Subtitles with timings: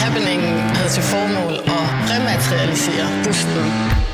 [0.00, 4.05] Happeningen havde til formål at rematerialisere busten.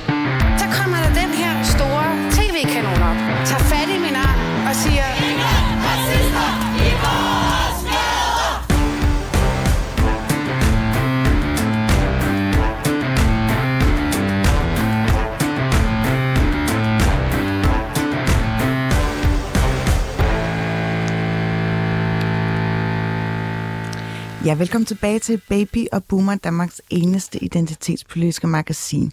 [24.45, 29.13] Ja, velkommen tilbage til Baby og Boomer, Danmarks eneste identitetspolitiske magasin.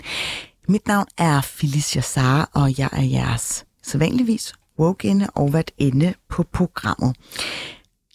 [0.67, 6.43] Mit navn er Felicia Sara, og jeg er jeres sædvanligvis woke-inde og hvert inde på
[6.43, 7.15] programmet.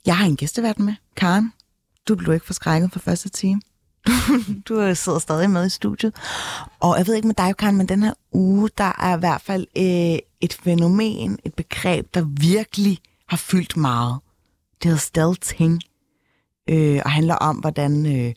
[0.07, 1.53] Jeg har en gæstevært med, Karen.
[2.09, 3.61] Du blev ikke forskrækket for første time.
[4.69, 6.15] du sidder stadig med i studiet.
[6.81, 9.41] Og jeg ved ikke med dig, Karen, men den her uge, der er i hvert
[9.41, 14.19] fald øh, et fænomen, et begreb, der virkelig har fyldt meget.
[14.83, 15.83] Det hedder stealthing
[16.71, 18.35] øh, og handler om, hvordan øh,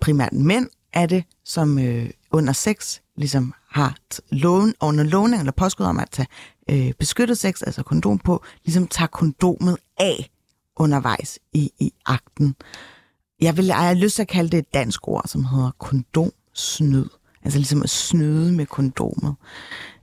[0.00, 3.96] primært mænd er det, som øh, under sex ligesom har
[4.30, 6.28] lån, under låning eller påskud om at tage
[6.70, 10.30] øh, beskyttet sex, altså kondom på, ligesom tager kondomet af
[10.76, 12.56] undervejs i, i akten.
[13.40, 17.06] Jeg, vil, jeg har lyst til at kalde det et dansk ord, som hedder kondomsnyd.
[17.42, 19.34] Altså ligesom at snyde med kondomet.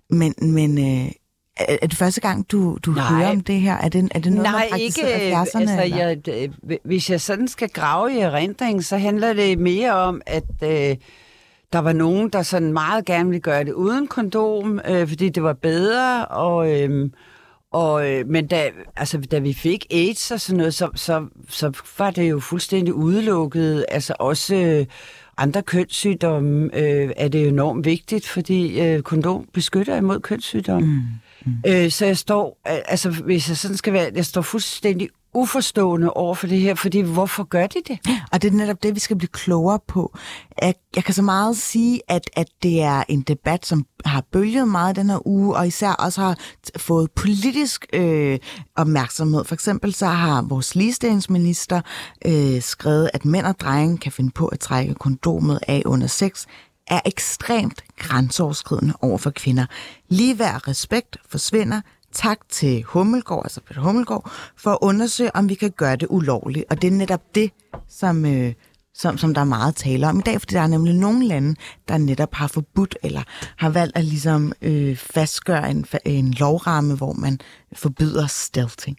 [0.10, 1.12] Men, men øh,
[1.58, 3.04] er, det første gang, du, du Nej.
[3.04, 3.78] hører om det her?
[3.78, 5.02] Er det, er det noget, Nej, man ikke.
[5.02, 5.80] praktiserede i 70'erne?
[5.80, 10.22] Altså, jeg, øh, hvis jeg sådan skal grave i erindring, så handler det mere om,
[10.26, 10.96] at øh,
[11.74, 15.44] der var nogen, der sådan meget gerne ville gøre det uden kondom, øh, fordi det
[15.44, 16.82] var bedre, og...
[16.82, 17.10] Øh,
[17.74, 21.82] og, øh, men da, altså, da vi fik AIDS og sådan noget, så, så, så
[22.00, 23.86] var det jo fuldstændig udelukket.
[23.90, 24.86] Altså også øh,
[25.38, 30.88] andre kønssygdomme øh, er det enormt vigtigt, fordi øh, kondom beskytter imod kønssygdomme.
[30.88, 31.02] Mm.
[31.46, 31.54] Mm.
[31.68, 36.36] Øh, så jeg står, altså hvis jeg sådan skal være, jeg står fuldstændig uforstående over
[36.36, 38.00] for det her, fordi hvorfor gør de det?
[38.32, 40.18] Og det er netop det, vi skal blive klogere på.
[40.62, 44.68] Jeg, jeg kan så meget sige, at, at det er en debat, som har bølget
[44.68, 46.38] meget den her uge, og især også har
[46.78, 48.40] fået politisk øh,
[48.76, 49.44] opmærksomhed.
[49.44, 51.82] For eksempel så har vores ligestillingsminister
[52.26, 56.46] øh, skrevet, at mænd og drenge kan finde på at trække kondomet af under sex,
[56.88, 59.66] er ekstremt grænseoverskridende over for kvinder.
[60.10, 61.82] Ligeværd og respekt forsvinder,
[62.12, 66.66] tak til Hummelgaard, altså Peter Hummelgaard, for at undersøge, om vi kan gøre det ulovligt.
[66.70, 67.52] Og det er netop det,
[67.88, 68.54] som, øh,
[68.94, 71.56] som, som der er meget tale om i dag, fordi der er nemlig nogle lande,
[71.88, 73.24] der netop har forbudt eller
[73.58, 77.40] har valgt at ligesom øh, fastgøre en, en lovramme, hvor man
[77.74, 78.98] forbyder stealthing.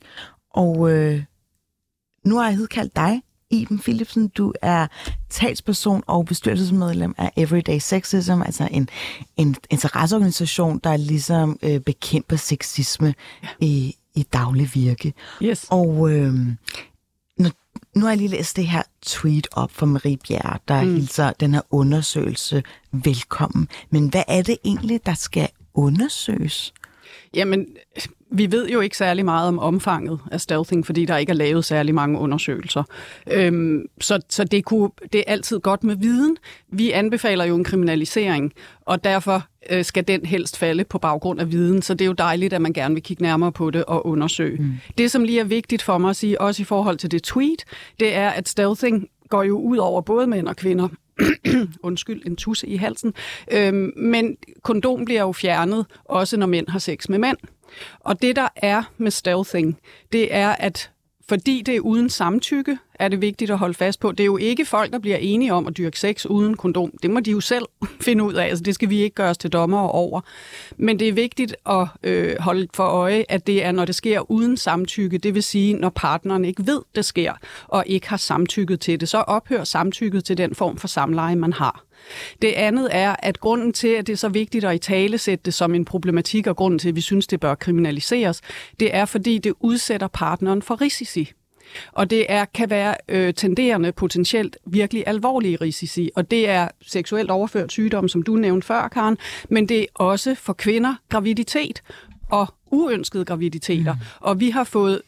[0.54, 1.24] Og øh,
[2.26, 4.28] nu har jeg hedkaldt dig, Iben Philipsen.
[4.28, 4.86] Du er
[5.30, 8.88] talsperson og bestyrelsesmedlem af Everyday Sexism, altså en,
[9.36, 13.48] en interesseorganisation, der ligesom øh, bekæmper sexisme ja.
[13.60, 15.12] i, i daglig virke.
[15.42, 15.66] Yes.
[15.70, 16.34] Og øh,
[17.38, 17.48] nu,
[17.94, 20.94] nu har jeg lige læst det her tweet op fra Marie Bjerre, der mm.
[20.94, 23.68] hilser den her undersøgelse velkommen.
[23.90, 26.74] Men hvad er det egentlig, der skal undersøges?
[27.34, 27.66] Jamen,
[28.32, 31.64] vi ved jo ikke særlig meget om omfanget af stealthing, fordi der ikke er lavet
[31.64, 32.82] særlig mange undersøgelser.
[33.30, 36.36] Øhm, så så det, kunne, det er altid godt med viden.
[36.68, 41.52] Vi anbefaler jo en kriminalisering, og derfor øh, skal den helst falde på baggrund af
[41.52, 41.82] viden.
[41.82, 44.62] Så det er jo dejligt, at man gerne vil kigge nærmere på det og undersøge.
[44.62, 44.72] Mm.
[44.98, 47.64] Det, som lige er vigtigt for mig at sige, også i forhold til det tweet,
[48.00, 50.88] det er, at stealthing går jo ud over både mænd og kvinder.
[51.82, 53.14] Undskyld, en tusse i halsen.
[53.52, 57.36] Øhm, men kondom bliver jo fjernet, også når mænd har sex med mænd.
[58.00, 59.78] Og det, der er med stealthing,
[60.12, 60.90] det er, at
[61.28, 64.12] fordi det er uden samtykke, er det vigtigt at holde fast på.
[64.12, 66.92] Det er jo ikke folk, der bliver enige om at dyrke sex uden kondom.
[67.02, 67.64] Det må de jo selv
[68.06, 68.44] finde ud af.
[68.46, 70.20] Altså, det skal vi ikke gøre os til dommer over.
[70.76, 74.30] Men det er vigtigt at øh, holde for øje, at det er, når det sker
[74.30, 75.18] uden samtykke.
[75.18, 77.32] Det vil sige, når partneren ikke ved, det sker,
[77.68, 79.08] og ikke har samtykket til det.
[79.08, 81.84] Så ophører samtykket til den form for samleje, man har.
[82.42, 85.42] Det andet er, at grunden til, at det er så vigtigt at i tale sætte
[85.44, 88.40] det som en problematik, og grunden til, at vi synes, det bør kriminaliseres,
[88.80, 91.32] det er, fordi det udsætter partneren for risici.
[91.92, 96.10] Og det er, kan være øh, tenderende potentielt virkelig alvorlige risici.
[96.16, 100.34] Og det er seksuelt overført sygdom, som du nævnte før, Karen, men det er også
[100.34, 101.82] for kvinder graviditet
[102.30, 103.94] og uønskede graviditeter.
[103.94, 104.00] Mm.
[104.20, 105.02] Og vi har fået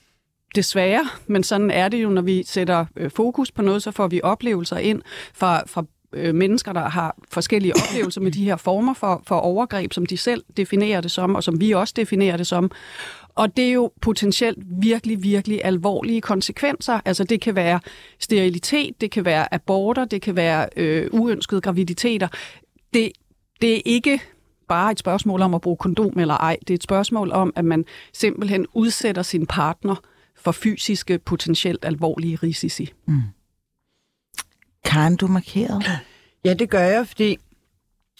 [0.55, 4.08] desværre, men sådan er det jo, når vi sætter øh, fokus på noget, så får
[4.08, 5.02] vi oplevelser ind
[5.35, 5.85] fra, fra
[6.16, 10.16] øh, mennesker, der har forskellige oplevelser med de her former for, for overgreb, som de
[10.16, 12.70] selv definerer det som, og som vi også definerer det som.
[13.34, 17.00] Og det er jo potentielt virkelig, virkelig alvorlige konsekvenser.
[17.05, 17.81] Altså det kan være
[18.19, 22.28] sterilitet, det kan være aborter, det kan være øh, uønskede graviditeter.
[22.94, 23.12] Det,
[23.61, 24.20] det er ikke
[24.69, 26.56] bare et spørgsmål om at bruge kondom eller ej.
[26.61, 29.94] Det er et spørgsmål om, at man simpelthen udsætter sin partner
[30.37, 32.93] for fysiske, potentielt alvorlige risici.
[34.85, 35.85] Karen, du markeret.
[36.45, 37.39] Ja, det gør jeg, fordi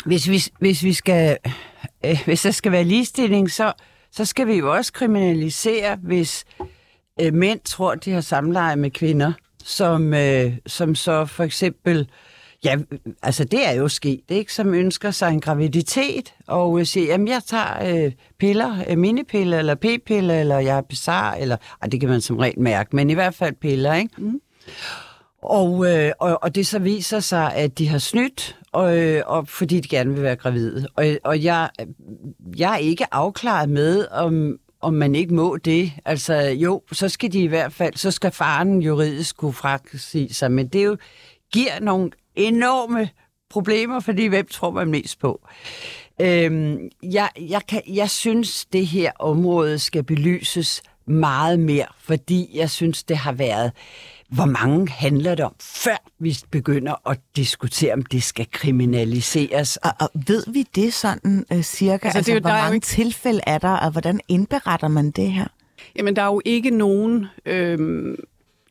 [0.05, 1.39] hvis vi, hvis vi skal,
[2.05, 3.73] øh, hvis der skal være ligestilling, så,
[4.13, 6.45] så skal vi jo også kriminalisere, hvis
[7.21, 9.33] øh, mænd tror, de har samleje med kvinder,
[9.65, 12.09] som, øh, som så for eksempel,
[12.65, 12.77] ja,
[13.23, 14.53] altså det er jo sket, ikke?
[14.53, 19.59] som ønsker sig en graviditet, og øh, siger, jamen jeg tager øh, piller, øh, minipiller,
[19.59, 23.11] eller p-piller, eller jeg er bizarre, eller, ej, det kan man som regel mærke, men
[23.11, 24.11] i hvert fald piller, ikke?
[24.19, 24.41] Mm.
[25.45, 29.49] Og, øh, og, og det så viser sig, at de har snydt, og, øh, og
[29.49, 30.89] fordi de gerne vil være gravide.
[30.97, 31.69] Og, og jeg,
[32.57, 35.93] jeg er ikke afklaret med, om, om man ikke må det.
[36.05, 40.53] Altså jo, så skal de i hvert fald, så skal faren juridisk kunne fraksige sig,
[40.53, 40.97] men det jo
[41.53, 43.09] giver nogle enorme
[43.51, 45.47] problemer, fordi hvem tror man mest på?
[46.21, 52.71] Øhm, jeg, jeg, kan, jeg synes, det her område skal belyses meget mere, fordi jeg
[52.71, 53.73] synes, det har været
[54.35, 59.77] hvor mange handler det om, før vi begynder at diskutere, om det skal kriminaliseres?
[59.77, 61.93] Og, og ved vi det sådan uh, cirka?
[62.07, 63.91] Altså, Altså, det er jo- hvor der er jo mange ikke- tilfælde er der, og
[63.91, 65.47] hvordan indberetter man det her?
[65.97, 67.27] Jamen, der er jo ikke nogen...
[67.47, 68.17] Øhm,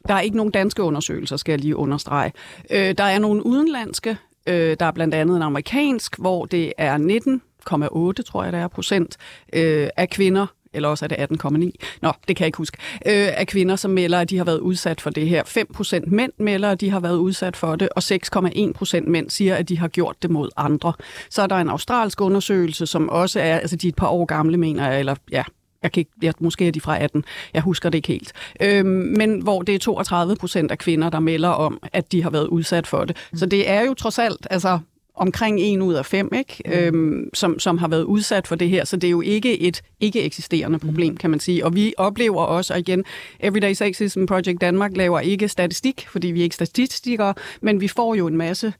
[0.07, 2.31] der er ikke nogen danske undersøgelser, skal jeg lige understrege.
[2.71, 4.18] Øh, der er nogle udenlandske.
[4.48, 8.68] Øh, der er blandt andet en amerikansk, hvor det er 19,8, tror jeg det er,
[8.68, 9.18] procent
[9.54, 11.71] øh, af kvinder, eller også er det 18,9.
[12.01, 12.77] Nå, det kan jeg ikke huske.
[13.05, 15.43] Øh, af kvinder, som melder, at de har været udsat for det her.
[15.43, 19.69] 5% mænd melder, at de har været udsat for det, og 6,1% mænd siger, at
[19.69, 20.93] de har gjort det mod andre.
[21.29, 24.25] Så er der en australsk undersøgelse, som også er, altså de er et par år
[24.25, 25.43] gamle, mener jeg, eller ja,
[25.83, 27.23] jeg kan ikke, jeg, måske er de fra 18,
[27.53, 28.33] jeg husker det ikke helt.
[28.61, 28.87] Øhm,
[29.17, 32.47] men hvor det er 32 procent af kvinder, der melder om, at de har været
[32.47, 33.17] udsat for det.
[33.35, 34.79] Så det er jo trods alt, altså
[35.15, 36.62] omkring en ud af fem, ikke?
[36.65, 38.86] Øhm, som, som har været udsat for det her.
[38.86, 41.65] Så det er jo ikke et ikke eksisterende problem, kan man sige.
[41.65, 43.04] Og vi oplever også, og igen,
[43.39, 48.15] Everyday Sexism Project Danmark laver ikke statistik, fordi vi er ikke statistikere, men vi får
[48.15, 48.74] jo en masse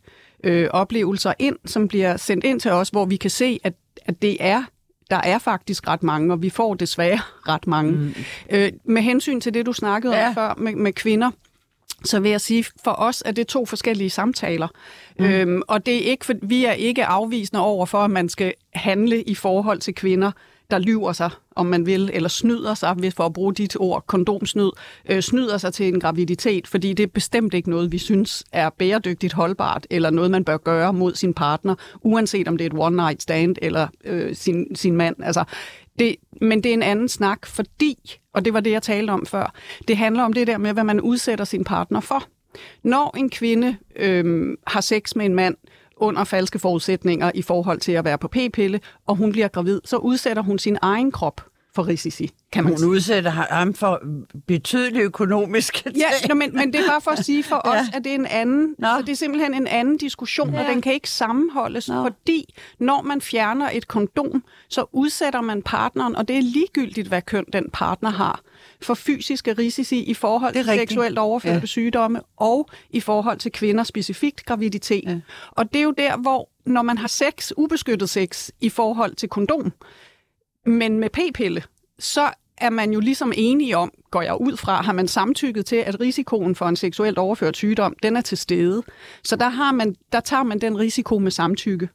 [0.44, 3.74] øh, oplevelser ind, som bliver sendt ind til os, hvor vi kan se, at,
[4.06, 4.64] at det er
[5.10, 7.92] der er faktisk ret mange, og vi får desværre ret mange.
[7.92, 8.14] Mm.
[8.50, 10.28] Øh, med hensyn til det, du snakkede ja.
[10.28, 11.32] om før med, med kvinder,
[12.04, 14.68] så vil jeg sige, for os er det to forskellige samtaler.
[15.20, 15.26] Mm.
[15.26, 18.54] Øhm, og det er ikke, for, vi er ikke afvisende over for, at man skal
[18.74, 20.32] handle i forhold til kvinder,
[20.72, 24.70] der lyver sig, om man vil, eller snyder sig, for at bruge dit ord, kondomsnyd,
[25.10, 28.70] øh, snyder sig til en graviditet, fordi det er bestemt ikke noget, vi synes er
[28.70, 32.80] bæredygtigt holdbart, eller noget, man bør gøre mod sin partner, uanset om det er et
[32.80, 35.16] one-night stand eller øh, sin, sin mand.
[35.24, 35.44] Altså,
[36.00, 39.26] det, men det er en anden snak, fordi, og det var det, jeg talte om
[39.26, 39.54] før,
[39.88, 42.24] det handler om det der med, hvad man udsætter sin partner for.
[42.84, 45.56] Når en kvinde øh, har sex med en mand,
[45.98, 49.98] under falske forudsætninger i forhold til at være på p-pille, og hun bliver gravid, så
[49.98, 51.42] udsætter hun sin egen krop
[51.76, 52.90] for risici, kan man Hun sige.
[52.90, 54.02] udsætter ham for
[54.48, 56.30] betydelige økonomiske Ja, ting.
[56.30, 57.80] nå, men, men det er bare for at sige for Ja.
[57.82, 58.88] os, at det er en anden, Nå.
[58.88, 60.60] så det er simpelthen en anden diskussion, ja.
[60.62, 62.04] og den kan ikke sammenholdes, Nå.
[62.04, 67.22] fordi når man fjerner et kondom, så udsætter man partneren, og det er ligegyldigt, hvad
[67.22, 68.42] køn den partner har,
[68.82, 71.60] for fysiske risici i forhold til seksuelt overførte Ja.
[71.60, 71.66] ja.
[71.66, 75.04] sygdomme, og i forhold til kvinder specifikt graviditet.
[75.08, 75.20] Ja.
[75.52, 79.30] Og det er jo der, hvor når man har sex, ubeskyttet sex, i forhold til
[79.30, 79.72] kondom,
[80.66, 81.64] men med p-pille,
[82.00, 85.76] så er man jo ligesom enige om, går jeg ud fra, har man samtykket til,
[85.76, 88.84] at risikoen for en seksuelt overført sygdom, den er til stede.
[89.24, 91.90] Så der, har man, der tager man den risiko med samtykke.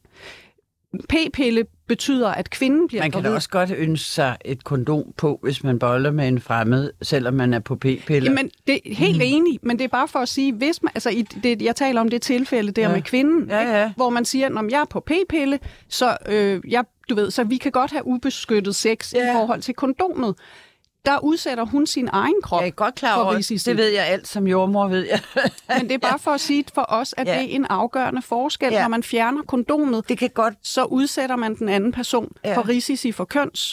[1.09, 3.37] P-pille betyder, at kvinden bliver Man kan da gravid.
[3.37, 7.55] også godt ønske sig et kondom på, hvis man boller med en fremmed, selvom man
[7.55, 8.31] er på p-piller.
[8.31, 9.23] Jamen, det er helt mm.
[9.25, 12.00] enig, men det er bare for at sige, hvis man, altså i det, jeg taler
[12.00, 12.95] om det tilfælde der Ja.
[12.95, 13.73] med kvinden, Ja, ikke?
[13.73, 13.93] ja.
[13.97, 17.57] hvor man siger, når jeg er på p-pille, så øh, jeg, du ved, så vi
[17.57, 19.31] kan godt have ubeskyttet sex Ja.
[19.31, 20.35] i forhold til kondomet.
[21.07, 23.71] Der udsætter hun sin egen krop jeg er godt klar for over, risici.
[23.71, 25.21] det ved jeg alt som jordmor ved jeg.
[25.78, 27.33] Men det er bare for at sige for os, at Ja.
[27.35, 27.38] ja.
[27.43, 28.73] det er en afgørende forskel.
[28.73, 28.81] Ja.
[28.83, 32.50] Når man fjerner kondomet, Det kan godt så udsætter man den anden person Ja.
[32.50, 32.57] ja.
[32.57, 33.25] for risici for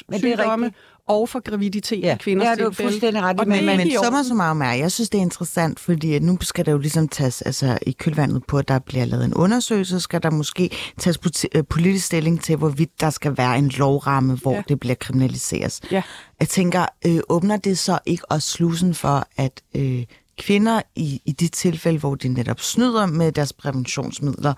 [0.08, 0.76] Men det er rigtigt.
[1.08, 2.90] Og for graviditet Ja, i kvinders det har du tilfælde.
[2.92, 5.22] fuldstændig ret Og men- det er Men, men summa summarum er, jeg synes, det er
[5.22, 8.80] interessant, fordi at nu skal der jo ligesom tages, altså i kølvandet på, at der
[8.80, 10.70] bliver lavet en undersøgelse, skal der måske
[11.00, 11.20] tages
[11.56, 14.58] øh, politisk stilling til, hvorvidt der skal være en lovramme, hvor ja.
[14.58, 14.64] Ja.
[14.70, 15.82] det bliver kriminaliseres.
[15.92, 16.02] Ja.
[16.40, 20.04] Jeg tænker, øh, åbner det så ikke også slusen for, at øh,
[20.40, 24.54] kvinder i, i de tilfælde, hvor de netop snyder med deres præventionsmidler,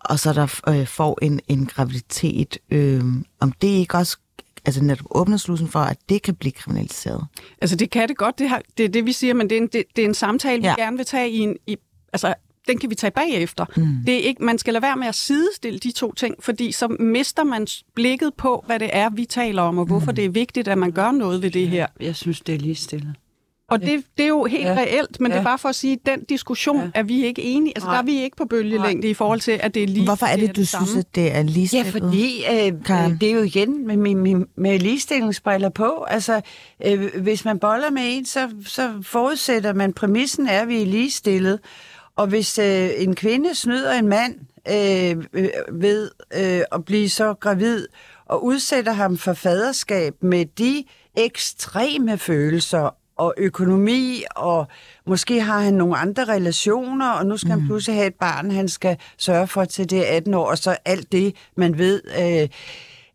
[0.00, 3.04] og så der øh, får en, en graviditet, øh,
[3.40, 4.16] om det ikke også
[4.64, 7.26] altså netop åbner slusen for, at det kan blive kriminaliseret?
[7.60, 9.62] Altså det kan det godt, det, har, det er det, vi siger, men det er
[9.62, 10.74] en, det, det er en samtale, Ja.
[10.76, 11.56] vi gerne vil tage i en...
[11.66, 11.76] I,
[12.12, 12.34] altså,
[12.68, 13.64] den kan vi tage bagefter.
[13.76, 13.86] Mm.
[14.06, 16.88] Det er ikke, man skal lade være med at sidestille de to ting, fordi så
[16.88, 20.16] mister man blikket på, hvad det er, vi taler om, og hvorfor mm.
[20.16, 21.86] det er vigtigt, at man gør noget ved det her.
[22.00, 23.14] Jeg synes, det er lige stillet.
[23.70, 24.72] Og det, det er jo helt Ja.
[24.72, 24.78] ja.
[24.78, 25.36] reelt, men ja.
[25.36, 25.40] det Ja.
[25.40, 26.82] er bare for at sige, at den diskussion Ja.
[26.84, 26.90] ja.
[26.94, 27.72] er vi ikke enige.
[27.76, 27.94] Altså, Nej.
[27.94, 30.36] der er vi ikke på bølgelængde i forhold til, at det er lige Hvorfor er
[30.36, 30.86] det, du samme.
[30.88, 31.92] synes, at det er Ja, ligestillet?
[31.92, 33.18] fordi øh, Karen?
[33.20, 36.04] det er jo igen med, med, med, med ligestillingsbriller på.
[36.08, 36.40] Altså,
[36.86, 40.86] øh, hvis man boller med en, så, så forudsætter man, præmissen er, at vi er
[40.86, 41.58] ligestillet.
[42.16, 44.34] Og hvis øh, en kvinde snyder en mand
[44.68, 45.48] øh, øh,
[45.80, 47.86] ved øh, at blive så gravid,
[48.26, 50.84] og udsætter ham for faderskab med de
[51.16, 54.66] ekstreme følelser og økonomi, og
[55.06, 58.68] måske har han nogle andre relationer, og nu skal han pludselig have et barn, han
[58.68, 62.48] skal sørge for til det er 18 år, og så alt det, man ved, øh,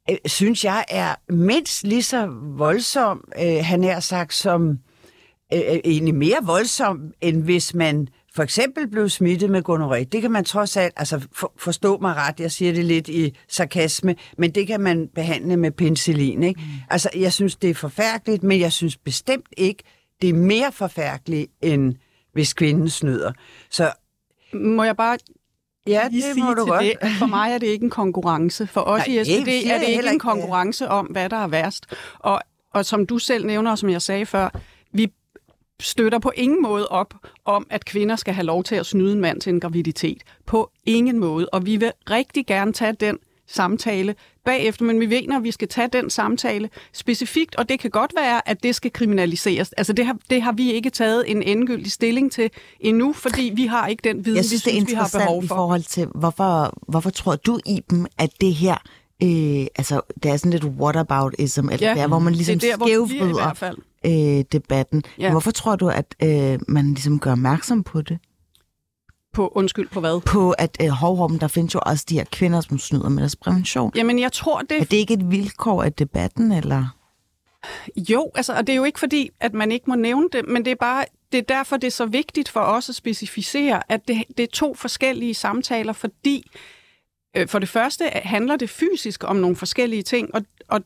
[0.10, 4.70] øh, synes jeg er mindst lige så voldsom, øh, han er sagt, som
[5.54, 10.04] øh, øh, egentlig mere voldsom, end hvis man for eksempel blev smittet med gonorré.
[10.04, 13.38] Det kan man trods alt, altså for, forstå mig ret, jeg siger det lidt i
[13.48, 16.44] sarkasme, men det kan man behandle med penicillin.
[16.44, 16.62] Ikke?
[16.62, 16.68] Mm.
[16.90, 19.84] Altså, jeg synes, det er forfærdeligt, men jeg synes bestemt ikke,
[20.22, 21.96] det er mere forfærdeligt, end
[22.34, 23.32] hvis kvinden snyder.
[23.70, 23.92] Så
[24.54, 25.18] Må jeg bare
[25.88, 26.82] ja, lige det må du godt.
[26.84, 28.68] det, for mig er det ikke en konkurrence.
[28.68, 30.20] For os Nej, i SPD siger er det ikke en ikke.
[30.20, 31.86] konkurrence om, hvad der er værst.
[32.20, 32.42] Og,
[32.74, 34.50] og som du selv nævner, og som jeg sagde før,
[34.92, 35.12] vi
[35.80, 37.14] støtter på ingen måde op
[37.46, 40.24] om, at kvinder skal have lov til at snyde en mand til en graviditet.
[40.46, 41.50] På ingen måde.
[41.50, 43.18] Og vi vil rigtig gerne tage den
[43.48, 47.90] samtale bagefter, men vi mener, at vi skal tage den samtale specifikt, og det kan
[47.92, 49.74] godt være, at det skal kriminaliseres.
[49.74, 52.50] Altså det har, det har vi ikke taget en endegyldig stilling til
[52.80, 55.10] endnu, fordi vi har ikke den viden, Jeg synes, vi det er synes, vi har
[55.26, 55.56] behov i for.
[55.56, 58.76] forhold til, hvorfor, hvorfor tror du, Iben, at det her,
[59.24, 62.76] øh, altså, det er sådan lidt whataboutism, eller Ja, der, hvor man ligesom det er
[62.76, 63.78] der, er i skævvrider hvert fald.
[64.06, 65.04] øh, debatten.
[65.20, 65.32] Ja.
[65.32, 68.18] Hvorfor tror du, at øh, man ligesom gør opmærksom på det?
[69.36, 70.22] På, undskyld, på hvad?
[70.22, 73.10] På at øh, hov, hov, men der findes jo også de her kvinder, som snyder
[73.10, 73.92] med deres prævention.
[73.96, 76.96] Jamen, jeg tror, det Er det ikke et vilkår af debatten, eller?
[77.98, 80.66] Jo, altså, og det er jo ikke fordi, at man ikke må nævne det, men
[80.66, 84.08] det er bare, det er derfor, det er så vigtigt for os at specificere, at
[84.08, 86.52] det, det er to forskellige samtaler, fordi
[87.38, 90.82] øh, for det første handler det fysisk om nogle forskellige ting, og, og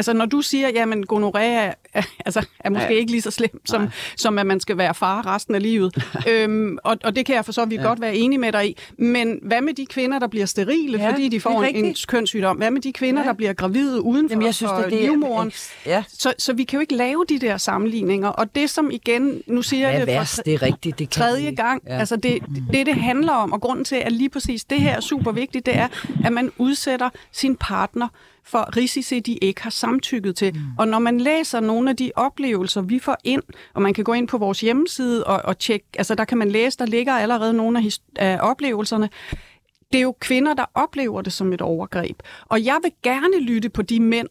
[0.00, 2.98] altså, når du siger, jamen, gonorrhea er, altså, er måske ja.
[2.98, 6.04] ikke lige så slemt, som, som at man skal være far resten af livet.
[6.30, 7.86] øhm, og, og det kan jeg for så vidt ja.
[7.86, 8.76] godt være enig med dig i.
[8.98, 11.96] Men hvad med de kvinder, der bliver sterile, Ja, ja, fordi de får en, en
[12.08, 12.56] kønssygdom?
[12.56, 13.24] Hvad med de kvinder, Ja.
[13.24, 13.28] ja.
[13.28, 15.48] der bliver gravide uden for, Jamen, jeg synes, for det, det livmoderen?
[15.48, 15.90] er...
[15.90, 16.04] Ja.
[16.08, 18.28] Så, så vi kan jo ikke lave de der sammenligninger.
[18.28, 20.42] Og det som igen, nu siger jeg er det for?
[20.42, 20.98] Det er rigtigt.
[20.98, 21.94] Det kan tredje gang, Ja.
[21.94, 21.98] ja.
[22.00, 22.38] altså det,
[22.72, 25.66] det, det handler om, og grunden til, at lige præcis det her er super vigtigt,
[25.66, 25.88] det er,
[26.24, 28.08] at man udsætter sin partner
[28.44, 30.54] for risici, de ikke har samtykket til.
[30.54, 30.60] Mm.
[30.78, 33.42] Og når man læser nogle af de oplevelser, vi får ind,
[33.74, 36.50] og man kan gå ind på vores hjemmeside og, og tjekke, altså der kan man
[36.50, 39.08] læse, der ligger allerede nogle af, his- af oplevelserne,
[39.92, 42.22] det er jo kvinder, der oplever det som et overgreb.
[42.48, 44.28] Og jeg vil gerne lytte på de mænd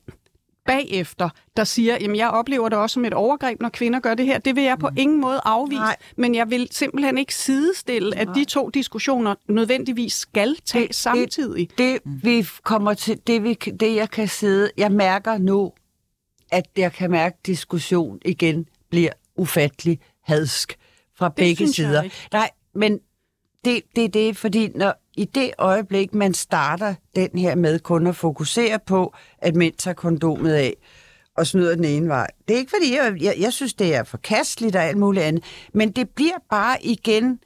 [0.70, 4.26] bagefter, der siger, jamen jeg oplever det også som et overgreb, når kvinder gør det
[4.26, 4.38] her.
[4.38, 5.96] Det vil jeg på ingen måde afvise, Nej.
[6.16, 11.70] men jeg vil simpelthen ikke sidestille, at de to diskussioner nødvendigvis skal tages samtidig.
[11.78, 15.74] Det, vi kommer til, det, vi, det jeg kan sidde, jeg mærker nu,
[16.52, 20.78] at jeg kan mærke, at diskussion igen bliver ufattelig hadsk
[21.18, 22.10] fra begge synes jeg sider.
[22.32, 23.00] Nej, men
[23.66, 28.08] det, det er det, fordi når i det øjeblik, man starter den her med kun
[28.08, 30.74] at fokusere på, at mænd tager kondomet af
[31.38, 32.28] og snyder den ene vej.
[32.48, 35.44] Det er ikke fordi, jeg, jeg, jeg synes, det er forkasteligt og alt muligt andet,
[35.74, 37.40] men det bliver bare igen,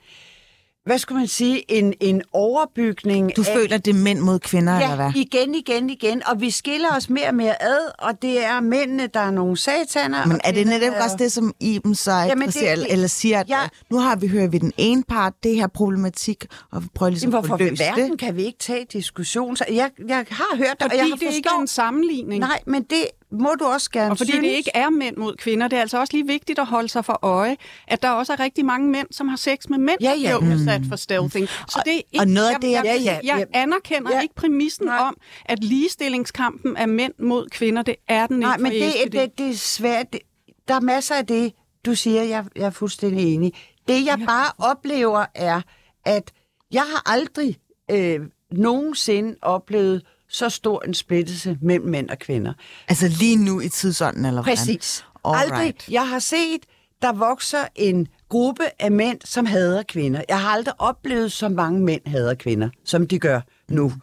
[0.86, 4.74] hvad skal man sige, en, en overbygning Du af, føler, det er mænd mod kvinder,
[4.80, 5.12] eller hvad?
[5.16, 6.22] Ja, igen, igen, igen.
[6.28, 9.58] Og vi skiller os mere og mere ad, og det er mændene, der er nogle
[9.58, 10.25] sataner.
[10.25, 13.08] Men er det netop også det, som Iben så Jamen, Jamen, det- det, eller, eller
[13.08, 13.62] siger, at Ja.
[13.62, 13.68] ja.
[13.92, 17.30] nu har vi hørt vi den ene part, det her problematik, og vi prøver ligesom
[17.32, 18.20] Jamen, at få hvorfor i løst verden det.
[18.20, 19.56] kan vi ikke tage diskussion?
[19.58, 21.62] Så jeg, jeg har hørt det, Fordi og jeg har det ikke er forstået...
[21.62, 22.40] en sammenligning.
[22.40, 23.06] Nej, men det
[23.40, 24.44] må du også gerne Og fordi synes.
[24.48, 27.06] det ikke er mænd mod kvinder, det er altså også lige vigtigt at holde sig
[27.06, 30.13] for øje, at der også er rigtig mange mænd, som har sex med mænd, Ja,
[30.22, 30.32] ja.
[30.32, 31.48] der bliver udsat for stealthing.
[31.48, 33.60] Så det er ikke, og noget af det, jeg, jeg- Ja, ja, jeg ja.
[33.60, 34.22] anerkender Ja.
[34.22, 34.98] ikke præmissen Nej.
[34.98, 37.82] om, at ligestillingskampen er mænd mod kvinder.
[37.82, 40.13] Det er den Nej, ikke men for det, det, det er svært.
[40.13, 40.20] Det,
[40.68, 41.54] der er masser af det,
[41.86, 43.54] du siger, jeg, jeg er fuldstændig enig.
[43.88, 45.62] Det, jeg bare oplever, er,
[46.06, 46.32] at
[46.72, 47.58] jeg har aldrig
[47.92, 48.20] øh,
[48.52, 50.02] nogensinde oplevet
[50.34, 52.54] så stor en splittelse mellem mænd og kvinder.
[52.88, 54.58] Altså lige nu i tidsånden, eller hvordan?
[54.58, 55.06] Præcis.
[55.25, 55.52] Alright.
[55.52, 55.75] Aldrig.
[55.90, 56.66] Jeg har set,
[57.02, 60.22] der vokser en gruppe af mænd, som hader kvinder.
[60.30, 63.94] Jeg har aldrig oplevet, så mange mænd hader kvinder, som de gør nu.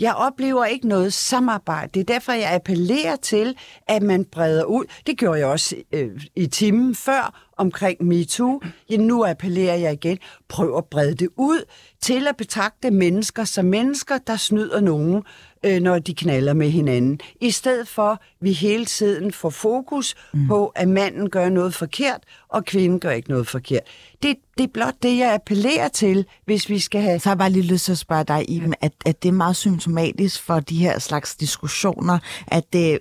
[0.00, 1.90] Jeg oplever ikke noget samarbejde.
[1.94, 3.56] Det er derfor, jeg appellerer til,
[3.88, 4.84] at man breder ud.
[5.06, 8.60] Det gjorde jeg også øh, i timen før omkring MeToo.
[8.90, 10.18] Ja, nu appellerer jeg igen.
[10.48, 11.64] Prøv at brede det ud
[12.00, 15.22] til at betragte mennesker som mennesker, der snyder nogen
[15.64, 17.20] øh, når de knaller med hinanden.
[17.40, 20.46] I stedet for, vi hele tiden får fokus mm.
[20.46, 23.82] på, at manden gør noget forkert, og kvinden gør ikke noget forkert.
[24.22, 27.18] Det, det er blot det, jeg appellerer til, hvis vi skal have...
[27.18, 29.32] Så har jeg bare lige lyst til at spørge dig, Iben, at, at det er
[29.32, 32.98] meget symptomatisk for de her slags diskussioner, at det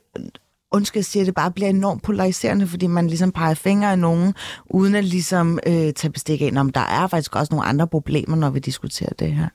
[0.72, 4.34] undskyld, jeg siger, det bare bliver enormt polariserende, fordi man ligesom peger fingre af nogen,
[4.70, 8.36] uden at ligesom øh, tage bestik af, om der er faktisk også nogle andre problemer,
[8.36, 9.48] når vi diskuterer det her.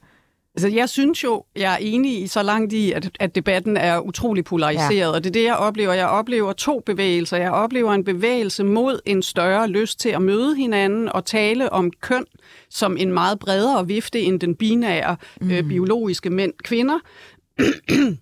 [0.56, 4.00] Altså, jeg synes jo, jeg er enig i så langt i, at, at debatten er
[4.00, 5.08] utrolig polariseret, ja.
[5.08, 5.92] og det er det, jeg oplever.
[5.92, 7.36] Jeg oplever to bevægelser.
[7.36, 11.90] Jeg oplever en bevægelse mod en større lyst til at møde hinanden og tale om
[12.00, 12.24] køn
[12.70, 15.50] som en meget bredere vifte end den binære mm.
[15.50, 16.98] øh, biologiske mænd-kvinder.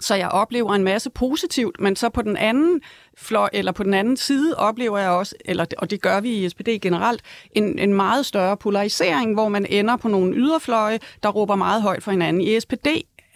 [0.00, 2.80] Så jeg oplever en masse positivt, men så på den anden
[3.20, 6.48] fløj, eller på den anden side oplever jeg også, eller, og det gør vi i
[6.48, 7.22] SPD generelt,
[7.52, 12.02] en, en meget større polarisering, hvor man ender på nogle yderfløje, der råber meget højt
[12.02, 12.42] for hinanden.
[12.42, 12.86] I SPD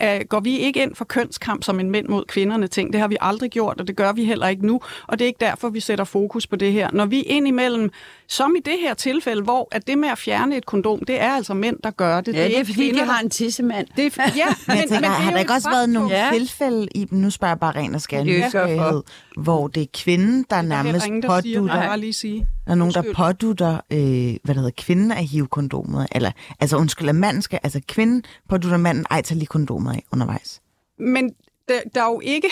[0.02, 2.92] øh, går vi ikke ind for kønskamp som en mænd mod kvinderne ting.
[2.92, 4.80] Det har vi aldrig gjort, og det gør vi heller ikke nu.
[5.06, 6.88] Og det er ikke derfor, vi sætter fokus på det her.
[6.92, 7.90] Når vi indimellem,
[8.28, 11.30] som i det her tilfælde, hvor at det med at fjerne et kondom, det er
[11.30, 12.34] altså mænd, der gør det.
[12.34, 13.86] Ja, det er, det er fordi, kvinder, de har en tissemand.
[13.96, 16.30] Det er, ja, men, men, tænker, men har der ikke også været nogle Ja.
[16.32, 19.02] tilfælde i nu spørger jeg bare ren og skær Det nysgerrighed,
[19.36, 22.46] hvor det er kvinden, der er nærmest ingen, der siger, det, pådutter, bare lige sige.
[22.66, 23.98] der er nogen, der pådutter, øh,
[24.44, 28.24] hvad der hedder, kvinden at hive kondomet, eller, altså undskyld, at manden skal, altså kvinden
[28.48, 30.60] pådutter manden, ej, tag lige kondomet af undervejs.
[30.98, 31.30] Men
[31.68, 32.48] der, der er jo ikke,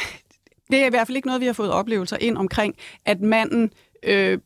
[0.70, 2.74] det er i hvert fald ikke noget, vi har fået oplevelser ind omkring,
[3.06, 3.70] at manden,
[4.02, 4.38] øh,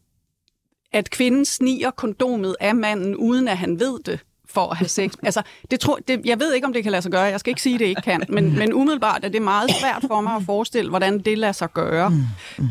[0.97, 5.13] at kvinden sniger kondomet af manden, uden at han ved det for at have sex.
[5.23, 7.23] Altså, det tror, det, jeg ved ikke, om det kan lade sig gøre.
[7.23, 8.23] Jeg skal ikke sige, at det ikke kan.
[8.29, 11.73] Men, men umiddelbart er det meget svært for mig at forestille, hvordan det lader sig
[11.73, 12.13] gøre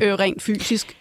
[0.02, 0.98] øh, rent fysisk.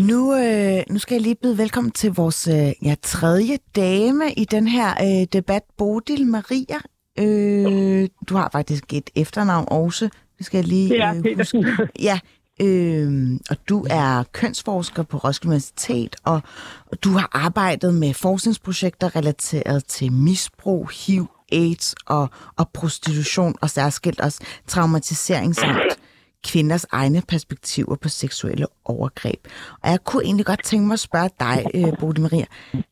[0.00, 4.44] Nu, øh, nu skal jeg lige byde velkommen til vores øh, ja, tredje dame i
[4.44, 6.78] den her øh, debat, Bodil Maria.
[7.18, 10.08] Øh, du har faktisk et efternavn også.
[10.38, 11.88] Det skal jeg lige øh, huske.
[12.00, 12.18] Ja,
[12.60, 16.40] øh, og du er kønsforsker på Roskilde Universitet, og,
[16.86, 23.70] og du har arbejdet med forskningsprojekter relateret til misbrug, HIV, AIDS og, og prostitution, og
[23.70, 25.98] særskilt også traumatisering samt
[26.44, 29.48] kvinders egne perspektiver på seksuelle overgreb.
[29.82, 32.44] Og jeg kunne egentlig godt tænke mig at spørge dig, øh, Bodil Maria,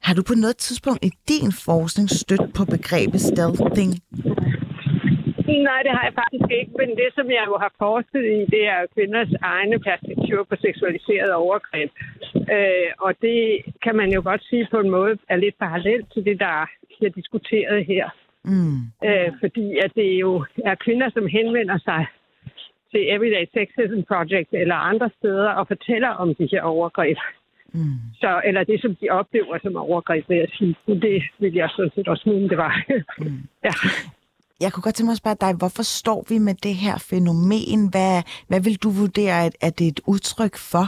[0.03, 3.99] har du på noget tidspunkt i din forskning stødt på begrebet stealthing?
[5.59, 8.63] Nej, det har jeg faktisk ikke, men det, som jeg jo har forsket i, det
[8.75, 11.91] er kvinders egne perspektiver på seksualiseret overgreb.
[12.57, 13.41] Øh, og det
[13.85, 17.13] kan man jo godt sige på en måde er lidt parallelt til det, der bliver
[17.13, 18.07] diskuteret her.
[18.45, 18.79] Mm.
[19.07, 22.07] Øh, fordi at det jo er kvinder, som henvender sig
[22.91, 27.17] til Everyday Sexism Project eller andre steder og fortæller om de her overgreb.
[27.73, 27.99] Mm.
[28.21, 30.77] Så, eller det, som de oplever som overgreb, vil jeg sige.
[30.87, 32.85] Men Det vil jeg sådan set også mene, det var.
[33.19, 33.43] Mm.
[33.67, 33.75] ja.
[34.65, 37.81] Jeg kunne godt tænke mig at spørge dig, hvorfor står vi med det her fænomen?
[37.95, 38.15] Hvad,
[38.49, 40.87] hvad vil du vurdere, at, at det er et udtryk for?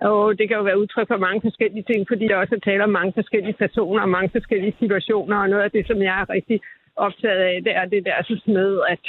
[0.00, 2.84] Og det kan jo være udtryk for mange forskellige ting, fordi der også er tale
[2.84, 5.36] om mange forskellige personer og mange forskellige situationer.
[5.42, 6.60] Og noget af det, som jeg er rigtig
[6.96, 9.04] optaget af, det er det der så med, at,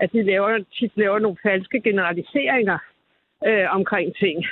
[0.00, 2.78] at vi laver, tit laver nogle falske generaliseringer
[3.48, 4.46] øh, omkring ting.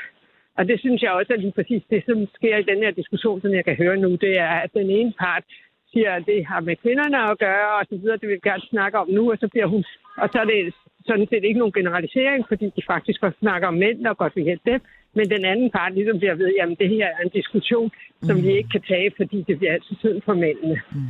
[0.59, 3.41] Og det synes jeg også er lige præcis det, som sker i den her diskussion,
[3.41, 4.11] som jeg kan høre nu.
[4.15, 5.45] Det er, at den ene part
[5.93, 8.71] siger, at det har med kvinderne at gøre, og så videre, det vil vi gerne
[8.75, 9.83] snakke om nu, og så bliver hun...
[10.23, 10.75] Og så er det
[11.09, 14.45] sådan set ikke nogen generalisering, fordi de faktisk også snakker om mænd og godt vil
[14.45, 14.81] hjælpe dem.
[15.17, 17.91] Men den anden part ligesom bliver ved, jamen det her er en diskussion,
[18.23, 18.43] som mm.
[18.43, 20.77] vi ikke kan tage, fordi det bliver altid synd for mændene.
[20.93, 21.01] Mm.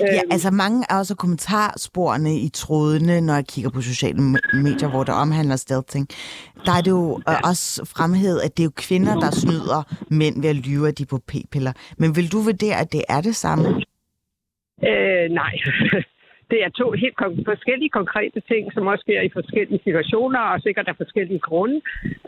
[0.00, 4.22] Ja, altså mange er også kommentarsporene i trådene, når jeg kigger på sociale
[4.52, 6.08] medier, hvor det omhandler stealthing.
[6.66, 10.50] Der er det jo også fremhævet, at det er jo kvinder, der snyder mænd ved
[10.50, 11.72] at lyve, at de er på p-piller.
[11.98, 13.82] Men vil du vurdere, at det er det samme?
[14.82, 15.54] Øh, nej.
[16.50, 20.60] Det er to helt kon- forskellige konkrete ting, som også sker i forskellige situationer, og
[20.60, 21.80] sikkert af forskellige grunde.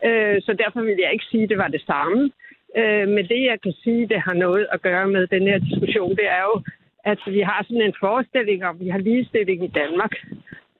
[0.04, 2.30] Øh, så derfor vil jeg ikke sige, at det var det samme.
[2.76, 6.10] Øh, men det, jeg kan sige, det har noget at gøre med den her diskussion,
[6.10, 6.62] det er jo,
[7.04, 10.12] at vi har sådan en forestilling om, at vi har ligestilling i Danmark.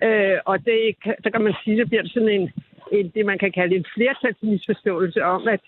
[0.03, 2.53] Øh, og det, så kan man sige, at bliver det sådan en,
[2.93, 5.61] en, det, man kan kalde en flertalsmisforståelse om, at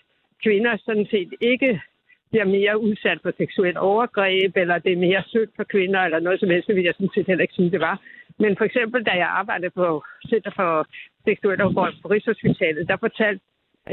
[0.43, 1.81] kvinder sådan set ikke
[2.29, 6.39] bliver mere udsat for seksuel overgreb, eller det er mere sødt for kvinder, eller noget
[6.39, 8.01] som helst, det vil jeg sådan set heller ikke sige, det var.
[8.39, 10.87] Men for eksempel, da jeg arbejdede på Center for
[11.25, 13.41] Seksuel Overgreb på Rigshospitalet, der fortalte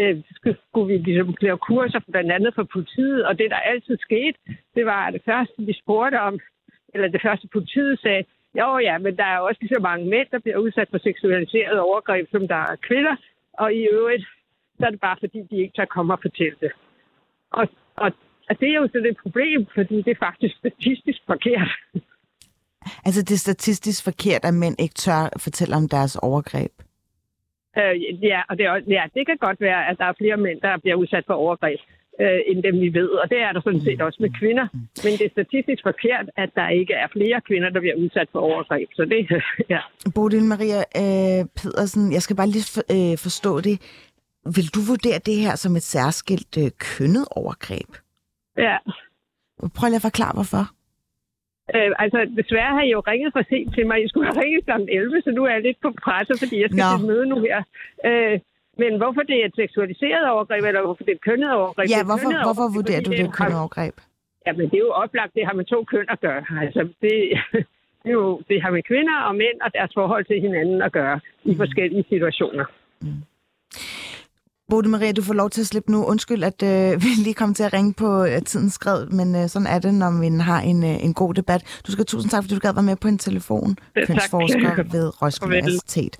[0.00, 4.38] øh, skulle- vi ligesom lave kurser, blandt andet for politiet, og det, der altid skete,
[4.74, 6.40] det var, at det første, vi spurgte om,
[6.94, 8.24] eller det første politiet sagde,
[8.58, 11.78] jo ja, men der er også lige så mange mænd, der bliver udsat for seksualiseret
[11.80, 13.16] overgreb, som der er kvinder,
[13.52, 14.24] og i øvrigt,
[14.78, 16.72] så er det bare fordi, de ikke tør komme og fortælle det.
[17.50, 18.12] Og, og,
[18.50, 21.70] og det er jo sådan et problem, fordi det er faktisk statistisk forkert.
[23.04, 26.72] Altså det er statistisk forkert, at mænd ikke tør fortælle om deres overgreb.
[27.78, 30.60] Øh, ja, og det, er, ja, det kan godt være, at der er flere mænd,
[30.60, 31.80] der bliver udsat for overgreb,
[32.20, 33.08] øh, end dem vi ved.
[33.22, 34.66] Og det er der sådan set også med kvinder.
[35.04, 38.38] Men det er statistisk forkert, at der ikke er flere kvinder, der bliver udsat for
[38.38, 38.88] overgreb.
[38.94, 39.20] Så det,
[39.74, 39.80] ja.
[40.14, 43.76] Bodil Maria øh, Pedersen, jeg skal bare lige for, øh, forstå det.
[44.56, 47.90] Vil du vurdere det her som et særskilt øh, kønnet overgreb?
[48.58, 48.76] Ja.
[49.76, 50.64] Prøv lige at forklare, hvorfor.
[51.74, 53.96] Øh, altså, desværre har I jo ringet for sent til mig.
[54.04, 54.70] I skulle have ringet kl.
[54.88, 56.90] 11, så nu er jeg lidt på presse, fordi jeg skal Nå.
[56.92, 57.58] til et møde nu her.
[58.08, 58.34] Øh,
[58.82, 61.86] men hvorfor det er et seksualiseret overgreb, eller hvorfor det er et kønnet overgreb?
[61.94, 63.94] Ja, et hvorfor, kønnet hvorfor overgreb, vurderer du det er er kønnet overgreb?
[64.46, 66.42] Jamen, det er jo oplagt, det har med to køn at gøre.
[66.64, 67.14] Altså, det,
[68.02, 70.92] det, er jo, det har med kvinder og mænd og deres forhold til hinanden at
[70.92, 71.56] gøre i Mm.
[71.62, 72.64] forskellige situationer.
[74.70, 76.04] Bodil Maria, du får lov til at slippe nu.
[76.04, 79.48] Undskyld, at øh, vi lige kom til at ringe på øh, tiden skred, men øh,
[79.48, 81.80] sådan er det, når vi har en, øh, en god debat.
[81.86, 83.76] Du skal tusind tak, fordi du gad være med på en telefon.
[83.94, 84.06] tak.
[84.06, 85.56] Kønsforsker ved Roskilde.
[85.56, 86.16] Universitet.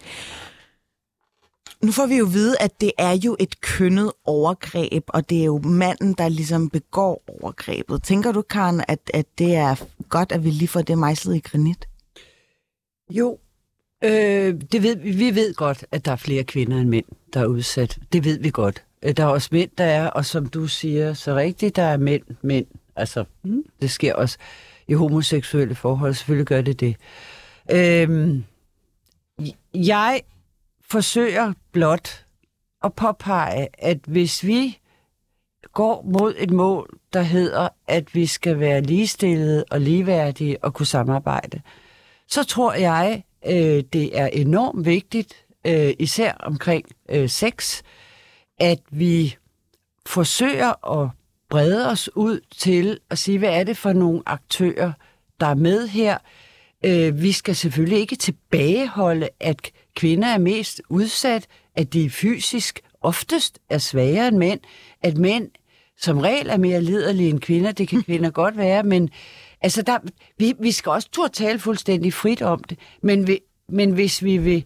[1.82, 5.44] Nu får vi jo vide, at det er jo et kønnet overgreb, og det er
[5.44, 8.02] jo manden, der ligesom begår overgrebet.
[8.02, 9.74] Tænker du, Karen, at, at det er
[10.08, 11.88] godt, at vi lige får det mejslet i granit?
[13.10, 13.38] Jo,
[14.04, 17.04] øh, det ved, vi ved godt, at der er flere kvinder end mænd,
[17.34, 17.98] der er udsat.
[18.12, 18.84] Det ved vi godt.
[19.02, 21.96] Øh, Der er også mænd, der er, og som du siger så rigtigt, der er
[21.96, 22.66] mænd, mænd.
[22.96, 23.64] Altså, mm.
[23.82, 24.38] det sker også
[24.88, 26.14] i homoseksuelle forhold.
[26.14, 26.96] Selvfølgelig gør det det.
[27.72, 28.40] Øh,
[29.74, 30.20] jeg
[30.90, 32.26] forsøger blot
[32.84, 34.78] at påpege, at hvis vi
[35.72, 40.86] går mod et mål, der hedder, at vi skal være ligestillede og ligeværdige og kunne
[40.86, 41.60] samarbejde,
[42.28, 47.82] så tror jeg, øh, det er enormt vigtigt, øh, især omkring øh, sex,
[48.58, 49.36] at vi
[50.06, 51.10] forsøger at
[51.50, 54.92] brede os ud til at sige, hvad er det for nogle aktører,
[55.40, 56.18] der er med her.
[56.84, 63.58] Øh, vi skal selvfølgelig ikke tilbageholde, at kvinder er mest udsat, at de fysisk oftest
[63.70, 64.60] er svagere end mænd,
[65.02, 65.50] at mænd
[65.98, 67.72] som regel er mere liderlige end kvinder.
[67.72, 69.10] Det kan kvinder godt være, men
[69.60, 69.98] altså der,
[70.38, 72.78] vi, vi skal også turde tale fuldstændig frit om det.
[73.02, 74.64] Men, vi, men hvis vi vil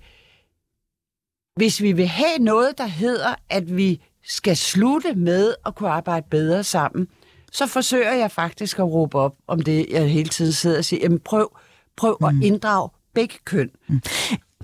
[1.56, 6.26] hvis vi vil have noget, der hedder, at vi skal slutte med at kunne arbejde
[6.30, 7.08] bedre sammen,
[7.52, 11.00] så forsøger jeg faktisk at råbe op om det, jeg hele tiden sidder og siger,
[11.02, 11.56] jamen prøv,
[11.96, 12.26] prøv mm.
[12.26, 13.70] at inddrage begge køn.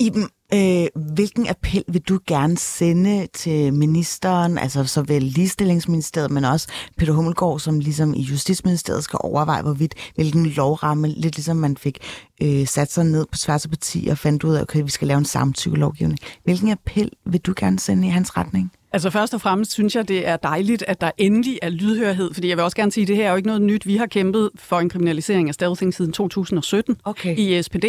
[0.01, 6.69] Iben, øh, hvilken appel vil du gerne sende til ministeren, altså såvel ligestillingsministeriet, men også
[6.97, 11.99] Peter Hummelgaard, som ligesom i Justitsministeriet skal overveje, hvorvidt hvilken lovramme, lidt ligesom man fik
[12.43, 15.09] øh, sat sig ned på tværs af partier og fandt ud af, okay, vi skal
[15.09, 16.19] lave en samtykkelovgivning.
[16.45, 18.73] Hvilken appel vil du gerne sende i hans retning?
[18.97, 22.49] Altså først og fremmest synes jeg, det er dejligt, at der endelig er lydhørhed, fordi
[22.49, 23.87] jeg vil også gerne sige, at det her er jo ikke noget nyt.
[23.87, 27.37] Vi har kæmpet for en kriminalisering af stealthing siden 2017 Okay.
[27.39, 27.85] i SPD.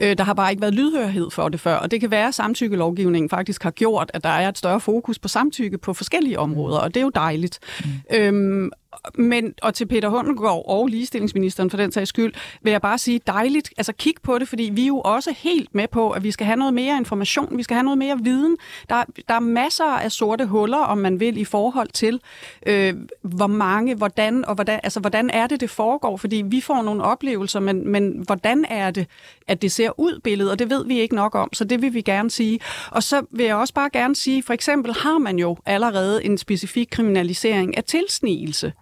[0.00, 2.34] Øh, Der har bare ikke været lydhørhed for det før, og det kan være, at
[2.34, 6.78] samtykkelovgivningen faktisk har gjort, at der er et større fokus på samtykke på forskellige områder,
[6.78, 7.58] og det er jo dejligt.
[7.84, 7.90] Mm.
[8.16, 8.70] Øhm,
[9.14, 12.32] men, og til Peter Hundelgaard og ligestillingsministeren for den sags skyld,
[12.62, 15.74] vil jeg bare sige dejligt, altså kig på det, fordi vi er jo også helt
[15.74, 18.56] med på, at vi skal have noget mere information, vi skal have noget mere viden.
[18.88, 22.20] Der, der er masser af sorte huller, om man vil, i forhold til,
[22.66, 26.82] øh, hvor mange, hvordan, og hvordan, altså, hvordan er det, det foregår, fordi vi får
[26.82, 29.06] nogle oplevelser, men, men hvordan er det,
[29.46, 31.94] at det ser ud billedet, og det ved vi ikke nok om, så det vil
[31.94, 32.60] vi gerne sige.
[32.90, 36.38] Og så vil jeg også bare gerne sige, for eksempel har man jo allerede en
[36.38, 38.72] specifik kriminalisering af tilsnigelse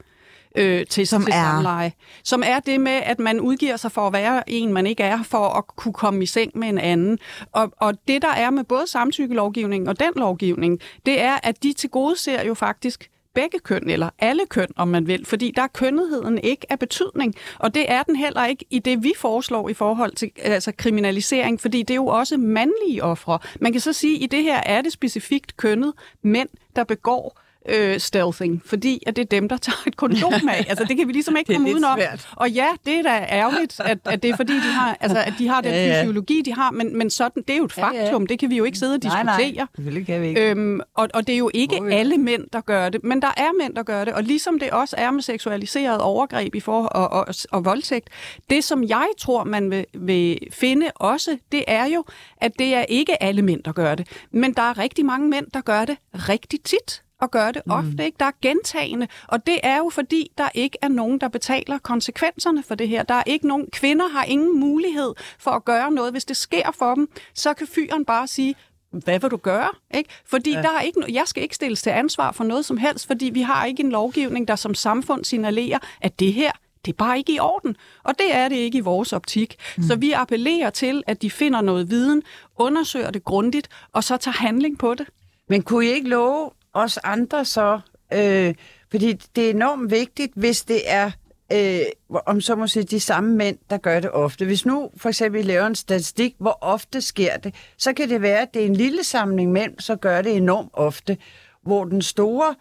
[0.57, 1.35] øh, til, Som til er?
[1.35, 1.93] samleje.
[2.25, 5.23] Som er det med, at man udgiver sig for at være en, man ikke er,
[5.23, 7.19] for at kunne komme i seng med en anden.
[7.53, 11.73] Og, og det, der er med både samtykkelovgivningen og den lovgivning, det er, at de
[11.73, 15.63] til gode ser jo faktisk begge køn, eller alle køn, om man vil, fordi der
[15.63, 19.69] er kønnetheden ikke af betydning, og det er den heller ikke i det, vi foreslår
[19.69, 23.39] i forhold til altså kriminalisering, fordi det er jo også mandlige ofre.
[23.61, 25.93] Man kan så sige, at i det her er det specifikt kønnet
[26.23, 30.65] mænd, der begår øh, stealthing, fordi at det er dem, der tager et kondom af.
[30.69, 31.99] Altså, det kan vi ligesom ikke komme udenom.
[31.99, 32.29] svært.
[32.37, 35.33] Og ja, det er da ærgerligt, at, at det er fordi, de har, altså, at
[35.39, 36.03] de har den Ja, ja.
[36.03, 38.03] fysiologi, de har, men, men sådan, det er jo et Ja, ja.
[38.05, 38.27] faktum.
[38.27, 39.53] Det kan vi jo ikke sidde og Nej, diskutere.
[39.53, 40.51] nej, selvfølgelig kan vi ikke.
[40.51, 41.93] Øhm, og, og det er jo ikke vi?
[41.93, 44.15] alle mænd, der gør det, men der er mænd, der gør det.
[44.15, 48.09] Og ligesom det også er med seksualiseret overgreb i for, og, og, og voldtægt,
[48.51, 52.05] det som jeg tror, man vil, vil finde også, det er jo,
[52.41, 54.07] at det er ikke alle mænd, der gør det.
[54.31, 58.05] Men der er rigtig mange mænd, der gør det rigtig tit og gør det ofte.
[58.05, 58.17] Ikke?
[58.21, 62.63] Der er gentagende, og det er jo fordi, der ikke er nogen, der betaler konsekvenserne
[62.63, 63.03] for det her.
[63.03, 66.13] Der er ikke nogen, kvinder har ingen mulighed for at gøre noget.
[66.13, 68.55] Hvis det sker for dem, så kan fyren bare sige,
[68.91, 69.69] hvad vil du gøre?
[69.95, 70.11] Ikke?
[70.27, 70.63] Fordi ja.
[70.63, 73.41] der er ikke, jeg skal ikke stilles til ansvar for noget som helst, fordi vi
[73.41, 76.53] har ikke en lovgivning, der som samfund signalerer, at det her,
[76.85, 79.57] Det er bare ikke i orden, og det er det ikke i vores optik.
[79.77, 79.83] Mm.
[79.83, 82.23] Så vi appellerer til, at de finder noget viden,
[82.57, 85.07] undersøger det grundigt, og så tager handling på det.
[85.49, 87.81] Men kunne I ikke love os andre så,
[88.13, 88.55] øh,
[88.91, 91.11] fordi det er enormt vigtigt, hvis det er
[91.53, 94.45] øh, om så må sige, de samme mænd, der gør det ofte.
[94.45, 98.41] Hvis nu for eksempel laver en statistik, hvor ofte sker det, så kan det være,
[98.41, 101.17] at det er en lille samling mænd, så gør det enormt ofte.
[101.63, 102.55] Hvor den store...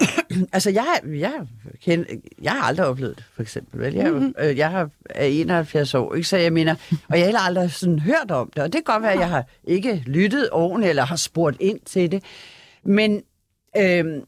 [0.52, 1.32] altså, jeg, jeg,
[1.86, 2.04] jeg,
[2.42, 3.80] jeg har aldrig oplevet det, for eksempel.
[3.80, 3.94] Vel?
[3.94, 4.34] Jeg, mm-hmm.
[4.38, 6.28] øh, jeg er 71 år, ikke?
[6.28, 6.74] så jeg mener...
[7.08, 9.28] Og jeg har aldrig sådan hørt om det, og det kan godt være, at jeg
[9.28, 12.22] har ikke lyttet ordentligt, eller har spurgt ind til det.
[12.84, 13.22] Men...
[13.78, 14.22] Øh,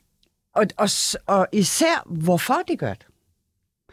[0.55, 0.89] og, og,
[1.27, 3.07] og især, hvorfor de gør det.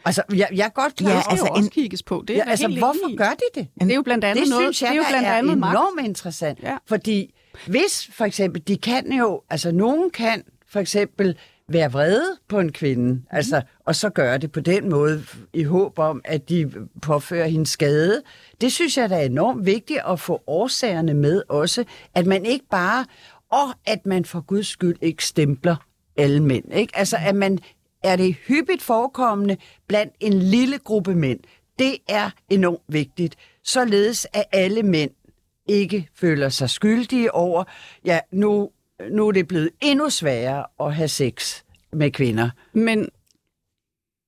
[0.05, 1.11] Altså, jeg, jeg er godt klar.
[1.11, 2.23] Ja, altså, også kigges på.
[2.27, 3.67] Det ja, altså, hvorfor gør de det?
[3.81, 5.57] Det er jo blandt andet det noget, synes jeg, det er jo blandt andet er
[5.57, 5.71] magt.
[5.71, 6.59] enormt interessant.
[6.63, 6.77] Ja.
[6.85, 7.33] Fordi
[7.67, 11.37] hvis for eksempel, de kan jo, altså nogen kan for eksempel
[11.69, 13.21] være vrede på en kvinde, mm.
[13.31, 17.67] altså, og så gøre det på den måde, i håb om, at de påfører hende
[17.67, 18.21] skade.
[18.61, 21.83] Det synes jeg, der er enormt vigtigt at få årsagerne med også,
[22.15, 23.05] at man ikke bare,
[23.51, 25.75] og at man for guds skyld ikke stempler
[26.17, 26.73] alle mænd.
[26.73, 26.97] Ikke?
[26.97, 27.59] Altså, at man
[28.03, 29.57] er det hyppigt forekommende
[29.87, 31.39] blandt en lille gruppe mænd.
[31.79, 35.11] Det er enormt vigtigt, således at alle mænd
[35.67, 37.63] ikke føler sig skyldige over,
[38.05, 38.71] ja, nu,
[39.11, 41.61] nu er det blevet endnu sværere at have sex
[41.93, 42.49] med kvinder.
[42.73, 43.09] Men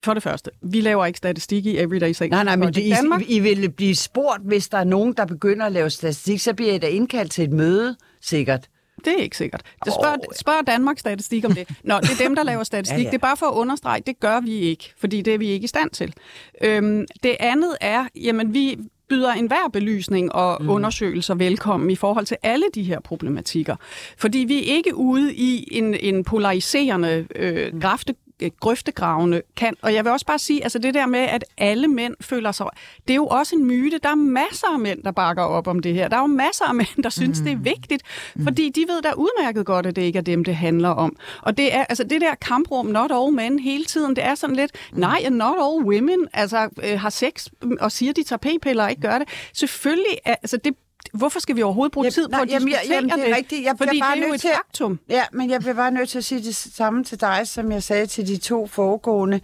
[0.06, 2.30] for det første, vi laver ikke statistik i Everyday Sex.
[2.30, 3.22] Nej, nej, men Danmark.
[3.22, 6.54] I, I vil blive spurgt, hvis der er nogen, der begynder at lave statistik, så
[6.54, 8.70] bliver I da indkaldt til et møde, sikkert.
[9.06, 9.62] Det er ikke sikkert.
[9.86, 10.36] Det spørger, oh.
[10.36, 11.70] spørger Danmarks statistik om det.
[11.84, 12.98] Nå, det er dem, der laver statistik.
[12.98, 13.10] ja, ja.
[13.10, 15.64] Det er bare for at understrege, det gør vi ikke, fordi det er vi ikke
[15.64, 16.14] i stand til.
[16.62, 18.78] Øhm, det andet er, jamen vi
[19.10, 20.70] byder enhver belysning og mm.
[20.70, 23.76] undersøgelser velkommen i forhold til alle de her problematikker.
[24.18, 28.16] Fordi vi er ikke ude i en, en polariserende øh, grafte,
[28.60, 29.76] grøftegravende kan.
[29.82, 32.66] Og jeg vil også bare sige, altså det der med, at alle mænd føler sig...
[33.08, 34.00] Det er jo også en myte.
[34.04, 36.08] Der er masser af mænd, der bakker op om det her.
[36.08, 37.46] Der er jo masser af mænd, der synes, mm.
[37.46, 38.04] det er vigtigt.
[38.44, 41.16] Fordi de ved da udmærket godt, at det ikke er dem, det handler om.
[41.42, 44.56] Og det er altså det der kamprum, not all men, hele tiden, det er sådan
[44.56, 47.48] lidt, nej, not all women altså, øh, har sex
[47.80, 49.30] og siger, de tager p-piller og ikke gør det.
[49.54, 50.76] Selvfølgelig, er, altså det
[51.14, 53.30] hvorfor skal vi overhovedet bruge tid på at jamen, diskutere jamen, det?
[53.30, 53.64] Er rigtigt.
[53.64, 55.00] Jeg Fordi bare det er jo nødt et til, faktum.
[55.10, 57.84] Ja, men jeg bliver bare nødt til at sige det samme til dig, som jeg
[57.84, 59.42] sagde til de to foregående.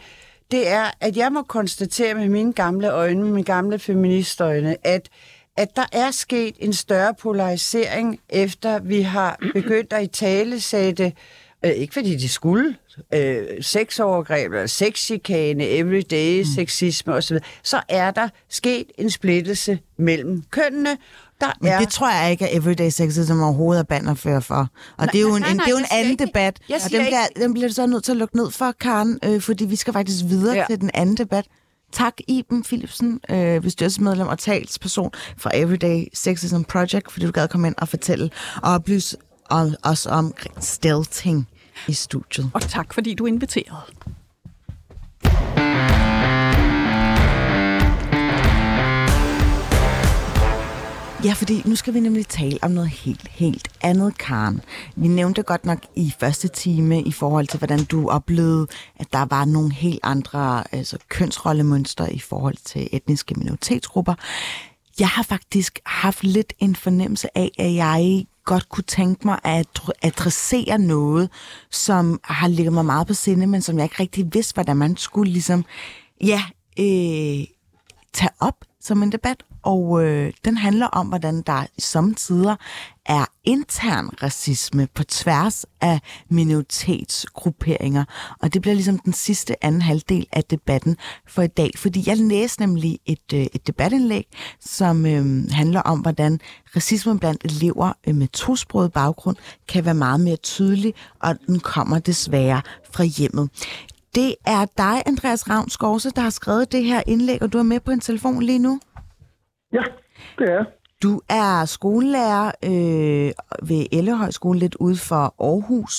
[0.51, 5.10] Det er, at jeg må konstatere med mine gamle øjne, med mine gamle feministøjne, at
[5.58, 11.13] at der er sket en større polarisering, efter vi har begyndt at i tale sætte,
[11.65, 12.75] øh, ikke fordi de skulle,
[13.13, 16.45] øh, sexovergreb eller sexchikane, everyday mm.
[16.45, 20.97] sexisme osv., så er der sket en splittelse mellem kønnene,
[21.41, 21.79] der Men er...
[21.79, 24.55] det tror jeg ikke, at everyday sexism overhovedet er bannerfører for.
[24.55, 24.67] Og
[24.97, 26.75] Nej, det er jo en, nej, nej, det er jo en anden ikke- debat, jeg
[26.75, 29.19] og siger den, bliver, den bliver du så nødt til at lukke ned for, Karen,
[29.23, 30.59] øh, fordi vi skal faktisk videre Ja.
[30.59, 30.65] ja.
[30.69, 31.45] til den anden debat.
[31.91, 37.67] Tak, Iben Philipsen, øh, bestyrelsesmedlem og talsperson fra Everyday Sexism Project, fordi du gad komme
[37.67, 38.29] ind og fortælle
[38.63, 39.17] og oplyse
[39.49, 41.47] om, os om stealthing
[41.87, 42.49] i studiet.
[42.53, 43.81] Og tak, fordi du inviterede.
[51.25, 54.61] Ja, fordi nu skal vi nemlig tale om noget helt, helt andet, Karen.
[54.95, 59.25] Vi nævnte godt nok i første time i forhold til, hvordan du oplevede, at der
[59.25, 64.13] var nogle helt andre altså, kønsrollemønstre i forhold til etniske minoritetsgrupper.
[64.99, 69.81] Jeg har faktisk haft lidt en fornemmelse af, at jeg godt kunne tænke mig at
[70.01, 71.29] adressere noget,
[71.71, 74.97] som har ligget mig meget på sinde, men som jeg ikke rigtig vidste, hvordan man
[74.97, 75.65] skulle ligesom,
[76.21, 76.43] ja,
[76.79, 77.45] øh,
[78.13, 82.56] tage op som en debat, og øh, den handler om, hvordan der i samtidig
[83.06, 85.99] er intern racisme på tværs af
[86.30, 88.04] minoritetsgrupperinger.
[88.41, 90.97] Og det bliver ligesom den sidste anden halvdel af debatten
[91.28, 94.28] for i dag, fordi jeg læste nemlig et, øh, et debatindlæg,
[94.60, 96.39] som øh, handler om, hvordan
[96.75, 99.36] racisme blandt elever øh, med tosproget baggrund
[99.67, 103.49] kan være meget mere tydelig, og den kommer desværre fra hjemmet.
[104.15, 107.80] Det er dig, Andreas Ravnskovse, der har skrevet det her indlæg, og du er med
[107.80, 108.80] på en telefon lige nu.
[109.77, 109.83] Ja,
[110.39, 110.63] det er.
[111.03, 113.29] Du er skolelærer øh,
[113.69, 115.95] ved Ellehøjskole lidt ude for Aarhus,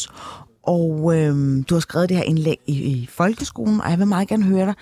[0.74, 1.32] og øh,
[1.68, 4.66] du har skrevet det her indlæg i, i folkeskolen, og jeg vil meget gerne høre
[4.70, 4.76] dig.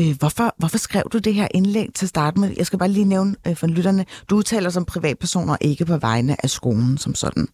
[0.00, 2.48] Øh, hvorfor, hvorfor skrev du det her indlæg til at starte med?
[2.58, 5.96] Jeg skal bare lige nævne øh, for lytterne, du udtaler som privatperson og ikke på
[6.08, 7.46] vegne af skolen som sådan.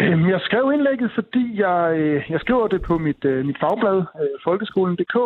[0.00, 3.98] Øhm, Jeg skrev indlægget, fordi jeg, øh, jeg skriver det på mit, øh, mit fagblad,
[4.22, 5.16] øh, folkeskolen.dk,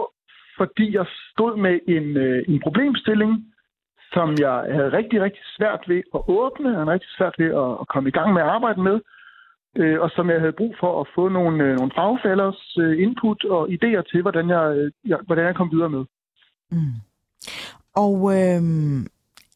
[0.59, 3.33] fordi jeg stod med en, øh, en problemstilling,
[4.13, 7.89] som jeg havde rigtig, rigtig svært ved at åbne, og rigtig svært ved at, at
[7.89, 9.01] komme i gang med at arbejde med.
[9.77, 13.45] øh, og som jeg havde brug for at få nogle, øh, nogle fagfælders øh, input
[13.45, 16.05] og idéer til, hvordan jeg, øh, jeg, hvordan jeg kom videre med.
[16.71, 16.95] Mm.
[17.95, 18.63] Og øh,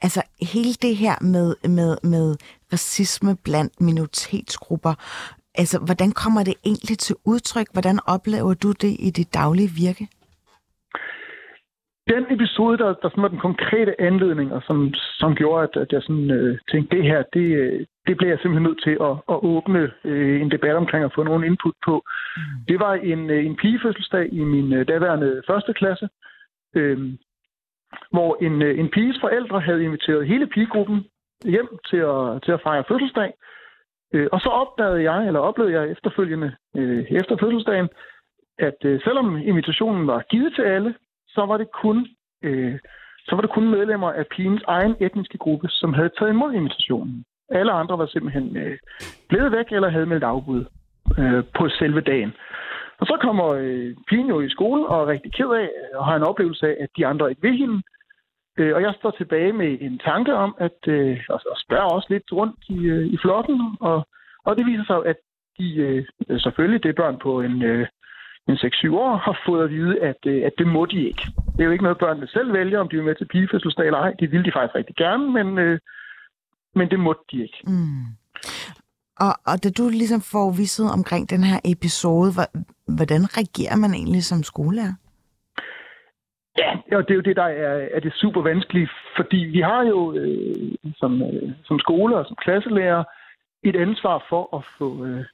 [0.02, 2.36] altså hele det her med, med, med
[2.72, 4.94] racisme blandt minoritetsgrupper,
[5.54, 7.66] altså hvordan kommer det egentlig til udtryk?
[7.72, 10.08] Hvordan oplever du det i dit daglige virke?
[12.14, 15.92] Den episode, der, der sådan var den konkrete anledning, og som, som gjorde, at, at
[15.92, 19.14] jeg sådan, øh, tænkte, det her, det, øh, det bliver jeg simpelthen nødt til at,
[19.32, 21.94] at åbne øh, en debat omkring og få nogle input på.
[22.36, 22.42] Mm.
[22.68, 26.08] Det var en, øh, en pigefødselsdag i min øh, daværende første klasse,
[26.76, 26.98] øh,
[28.10, 31.04] hvor en, øh, en piges forældre havde inviteret hele pigegruppen
[31.44, 33.32] hjem til at, til at fejre fødselsdag.
[34.14, 37.88] Øh, og så opdagede jeg, eller oplevede jeg efterfølgende øh, efter fødselsdagen,
[38.58, 40.94] at øh, selvom invitationen var givet til alle,
[41.38, 41.98] så var det kun
[42.46, 42.78] øh,
[43.26, 47.24] så var det kun medlemmer af pigens egen etniske gruppe, som havde taget imod invitationen.
[47.50, 48.78] Alle andre var simpelthen øh,
[49.28, 50.64] blevet væk eller havde meldt afbud
[51.18, 52.32] øh, på selve dagen.
[53.00, 56.04] Og så kommer øh, pigen jo i skole og er rigtig ked af øh, og
[56.06, 57.82] har en oplevelse af, at de andre ikke vil hende.
[58.58, 62.08] Øh, og jeg står tilbage med en tanke om, at øh, og, og spørger også
[62.10, 63.60] lidt rundt i, øh, i flokken.
[63.80, 64.08] Og,
[64.44, 65.16] og det viser sig, at
[65.58, 67.86] de øh, selvfølgelig, det er børn på en, øh,
[68.48, 71.22] en 6-7 år, har fået at vide, at, øh, at det må de ikke.
[71.52, 73.98] Det er jo ikke noget, børnene selv vælger, om de er med til pigefødselsdag eller
[73.98, 74.12] ej.
[74.20, 75.78] Det ville de faktisk rigtig gerne, men, øh,
[76.74, 77.58] men det måtte de ikke.
[77.66, 78.04] Mm.
[79.20, 82.30] Og, og da du ligesom får viset omkring den her episode,
[82.96, 84.94] hvordan reagerer man egentlig som skolelærer?
[86.58, 89.82] Ja, og det er jo det, der er, er det super vanskelige, fordi vi har
[89.82, 93.04] jo øh, som, øh, som skole og som klasselærer
[93.62, 95.24] et ansvar for at få, øh,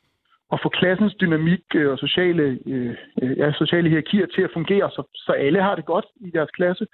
[0.54, 2.96] at få klassens dynamik øh, og sociale, øh,
[3.38, 6.86] ja, sociale hierarkier til at fungere, så, så alle har det godt i deres klasse.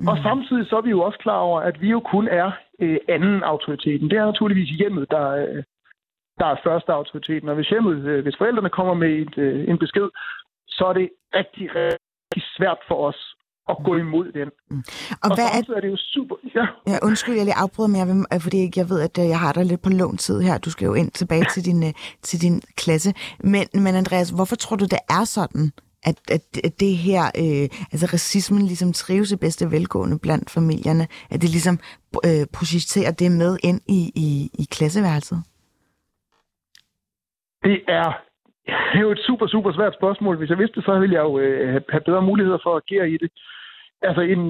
[0.00, 0.08] Mm.
[0.08, 2.98] Og samtidig så er vi jo også klar over, at vi jo kun er øh,
[3.08, 4.10] anden autoriteten.
[4.10, 5.62] Det er naturligvis hjemmet, der, øh,
[6.38, 7.48] der er første autoriteten.
[7.48, 10.08] Og hvis hjemmet, øh, hvis forældrene kommer med et, øh, en besked,
[10.68, 13.34] så er det rigtig, rigtig svært for os
[13.68, 14.48] at gå imod den.
[14.70, 14.82] Mm.
[15.10, 15.76] Og, og hvad er...
[15.76, 16.36] er det jo super...
[16.54, 16.66] Ja.
[16.86, 19.40] ja undskyld, jeg lige afbryder, men jeg, vil, øh, fordi jeg ved, at øh, jeg
[19.40, 20.58] har dig lidt på lån tid her.
[20.58, 23.14] Du skal jo ind tilbage til din, øh, til din klasse.
[23.40, 25.72] Men, men Andreas, hvorfor tror du, det er sådan,
[26.02, 31.06] at, at, at det her, øh, altså racismen ligesom trives i bedste velgående blandt familierne,
[31.30, 31.78] at det ligesom
[32.26, 35.42] øh, projiciterer det med ind i, i, i klasseværelset?
[37.62, 38.12] Det er,
[38.66, 40.36] det er jo et super, super svært spørgsmål.
[40.36, 43.10] Hvis jeg vidste det, så ville jeg jo øh, have bedre muligheder for at agere
[43.10, 43.30] i det.
[44.02, 44.40] Altså en,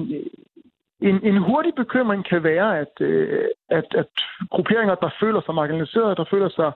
[1.01, 4.09] en, en hurtig bekymring kan være, at, øh, at, at
[4.49, 6.71] grupperinger, der føler sig marginaliserede, der føler sig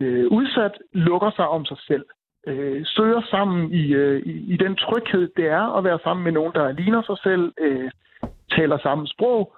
[0.00, 2.04] øh, udsat, lukker sig om sig selv
[2.46, 6.32] øh, søger sammen i, øh, i, i den tryghed, det er at være sammen med
[6.32, 7.90] nogen, der ligner sig selv, øh,
[8.50, 9.56] taler samme sprog.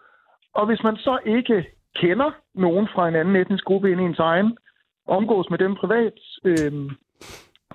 [0.55, 4.59] Og hvis man så ikke kender nogen fra en anden etnisk gruppe end ens egen,
[5.07, 6.73] omgås med dem privat, øh,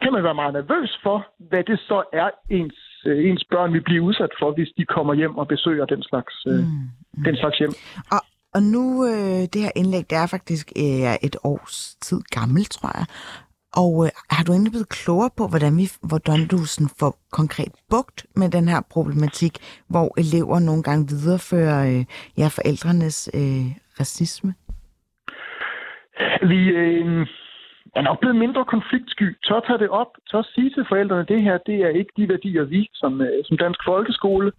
[0.01, 1.17] kan man være meget nervøs for,
[1.49, 5.13] hvad det så er, ens, øh, ens børn vil blive udsat for, hvis de kommer
[5.13, 7.23] hjem og besøger den slags, øh, mm, mm.
[7.23, 7.73] Den slags hjem.
[8.11, 8.21] Og,
[8.55, 12.91] og nu, øh, det her indlæg, det er faktisk øh, et års tid gammelt, tror
[12.99, 13.05] jeg.
[13.83, 17.71] Og øh, har du egentlig blevet klogere på, hvordan, vi, hvordan du sådan får konkret
[17.89, 19.57] bugt med den her problematik,
[19.87, 22.05] hvor elever nogle gange viderefører øh,
[22.37, 23.65] ja, forældrenes øh,
[23.99, 24.53] racisme?
[26.41, 27.27] Vi øh,
[27.95, 29.37] er nok blevet mindre konfliktsky.
[29.47, 30.11] Tør tage det op.
[30.31, 33.57] Tør sige til forældrene, det her det er ikke de værdier, vi som, øh, som
[33.57, 34.51] dansk folkeskole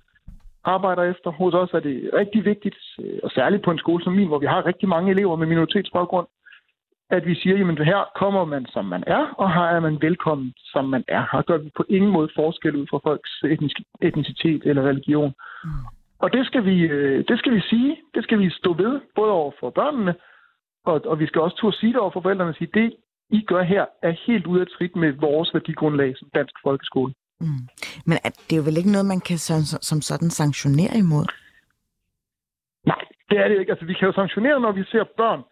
[0.64, 1.30] arbejder efter.
[1.30, 4.38] Hos os er det rigtig vigtigt, øh, og særligt på en skole som min, hvor
[4.38, 6.26] vi har rigtig mange elever med minoritetsbaggrund,
[7.10, 10.54] at vi siger, jamen her kommer man, som man er, og her er man velkommen,
[10.56, 11.22] som man er.
[11.32, 15.32] Her gør vi på ingen måde forskel ud fra folks etnisk, etnicitet eller religion.
[15.64, 15.70] Mm.
[16.18, 19.32] Og det skal, vi, øh, det skal vi sige, det skal vi stå ved, både
[19.32, 20.14] over for børnene,
[20.86, 22.96] og, og vi skal også turde sige det over for forældrene, og sige, det
[23.30, 27.12] I gør her er helt ude af trit med vores værdigrundlag som dansk folkeskole.
[27.40, 27.62] Mm.
[28.06, 31.26] Men det er jo vel ikke noget, man kan som, som sådan sanktionere imod?
[32.86, 33.72] Nej, det er det ikke.
[33.72, 35.42] Altså, vi kan jo sanktionere, når vi ser børn,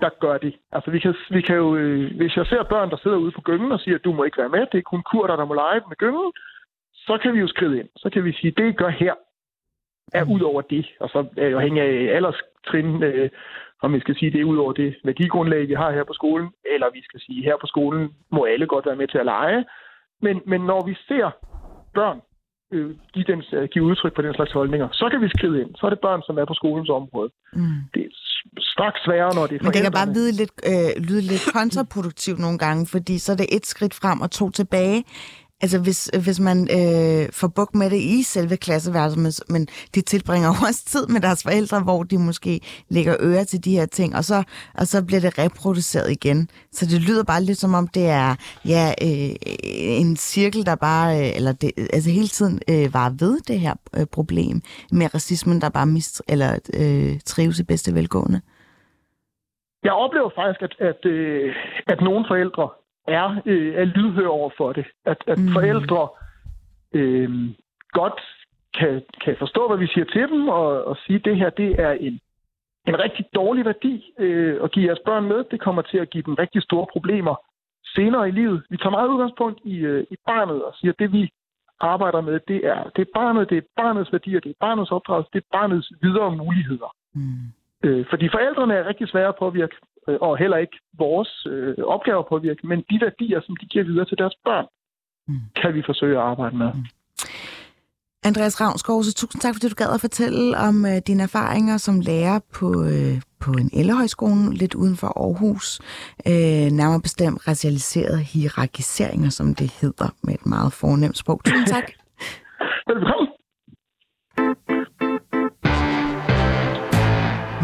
[0.00, 0.54] der gør det.
[0.72, 3.40] Altså, vi kan, vi kan jo, øh, hvis jeg ser børn, der sidder ude på
[3.40, 5.54] gyngen og siger, at du må ikke være med, det er kun kurder, der må
[5.54, 6.32] lege med gyngen,
[6.92, 7.88] så kan vi jo skride ind.
[7.96, 9.14] Så kan vi sige, at det, I gør her,
[10.12, 10.86] er ud over det.
[11.00, 13.30] Og så er jo hænger af alderstrin, øh,
[13.82, 16.86] om vi skal sige, det ud over det værdigrundlag, vi har her på skolen, eller
[16.92, 19.64] vi skal sige, her på skolen må alle godt være med til at lege.
[20.22, 21.26] Men, men når vi ser
[21.94, 22.18] børn
[22.72, 25.70] øh, give, den, øh, give udtryk for den slags holdninger, så kan vi skride ind.
[25.78, 27.30] Så er det børn, som er på skolens område.
[27.52, 27.80] Mm.
[27.94, 28.10] Det er
[28.74, 32.38] straks sværere, når det er Men det kan bare lyde lidt, øh, lyde lidt kontraproduktivt
[32.38, 35.04] nogle gange, fordi så er det et skridt frem og to tilbage.
[35.62, 39.62] Altså, hvis, hvis man øh, får buk med det i selve klasseværelset, men, men
[39.94, 43.76] de tilbringer jo også tid med deres forældre, hvor de måske lægger øre til de
[43.78, 44.38] her ting, og så,
[44.78, 46.48] og så bliver det reproduceret igen.
[46.72, 48.30] Så det lyder bare lidt som om, det er
[48.74, 49.30] ja, øh,
[50.02, 53.74] en cirkel, der bare, øh, eller det, altså hele tiden øh, var ved det her
[53.96, 54.56] øh, problem
[54.92, 56.50] med racismen, der bare mist, eller
[56.80, 58.40] øh, trives i bedste velgående.
[59.84, 61.54] Jeg oplever faktisk, at, at, øh,
[61.86, 62.68] at nogle forældre
[63.08, 64.86] er, øh, er lydhøre over for det.
[65.04, 65.52] At, at mm.
[65.52, 66.08] forældre
[66.94, 67.30] øh,
[67.92, 68.20] godt
[68.78, 71.80] kan, kan forstå, hvad vi siger til dem, og, og sige, at det her det
[71.80, 72.20] er en,
[72.88, 75.44] en rigtig dårlig værdi øh, at give jeres børn med.
[75.50, 77.34] Det kommer til at give dem rigtig store problemer
[77.94, 78.62] senere i livet.
[78.70, 81.30] Vi tager meget udgangspunkt i, øh, i barnet og siger, at det vi
[81.80, 85.30] arbejder med, det er, det er barnet, det er barnets værdier, det er barnets opdragelse,
[85.32, 86.94] det er barnets videre muligheder.
[87.14, 87.46] Mm.
[87.84, 89.76] Øh, fordi forældrene er rigtig svære at påvirke,
[90.20, 94.04] og heller ikke vores øh, opgaver at påvirke, men de værdier, som de giver videre
[94.04, 94.66] til deres børn,
[95.28, 95.40] mm.
[95.62, 96.72] kan vi forsøge at arbejde med.
[96.74, 96.84] Mm.
[98.24, 102.00] Andreas Ravnsgaard, så tusind tak, fordi du gad at fortælle om øh, dine erfaringer som
[102.00, 105.80] lærer på, øh, på en ellerhøjskole lidt uden for Aarhus.
[106.26, 111.40] Øh, nærmere bestemt racialiserede hierarkiseringer, som det hedder med et meget fornemt sprog.
[111.44, 111.90] Tusind tak.
[112.90, 113.28] Velkommen.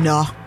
[0.09, 0.44] Nå,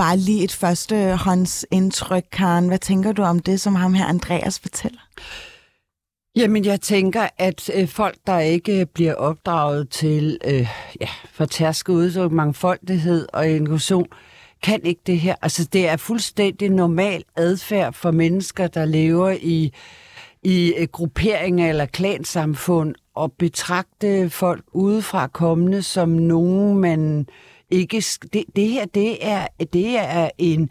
[0.00, 2.68] bare lige et første håndsindtryk, Karen.
[2.68, 5.00] Hvad tænker du om det, som ham her Andreas fortæller?
[6.36, 10.68] Jamen, jeg tænker, at øh, folk, der ikke øh, bliver opdraget til øh,
[11.00, 14.06] ja, fortærsket udtryk, mangfoldighed og inklusion,
[14.62, 15.34] kan ikke det her.
[15.42, 19.72] Altså, det er fuldstændig normal adfærd for mennesker, der lever i,
[20.42, 27.26] i øh, grupperinger eller klansamfund, og betragte folk udefra kommende som nogen, man
[27.70, 28.04] ikke...
[28.32, 30.70] Det, det her, det er, det er en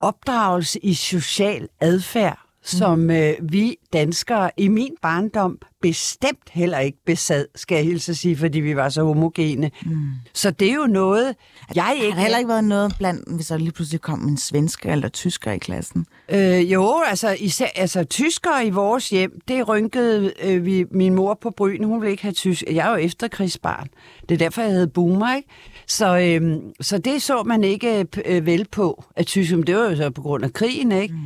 [0.00, 7.46] opdragelse i social adfærd, som øh, vi danskere i min barndom bestemt heller ikke besad,
[7.54, 9.70] skal jeg hilse at sige, fordi vi var så homogene.
[9.86, 10.08] Mm.
[10.34, 11.34] Så det er jo noget,
[11.74, 12.10] jeg ikke...
[12.10, 15.08] Har der heller ikke været noget blandt, hvis der lige pludselig kom en svensker eller
[15.08, 16.06] tysker i klassen?
[16.28, 21.38] Øh, jo, altså, især, altså tyskere i vores hjem, det rynkede øh, vi, min mor
[21.42, 21.84] på bryn.
[21.84, 22.64] Hun ville ikke have tysk.
[22.70, 23.88] Jeg er jo efterkrigsbarn.
[24.28, 25.48] Det er derfor, jeg hed Boomer, ikke?
[25.88, 29.96] Så, øh, så det så man ikke øh, vel på, at tysk, det var jo
[29.96, 31.14] så på grund af krigen, ikke?
[31.14, 31.20] Mm.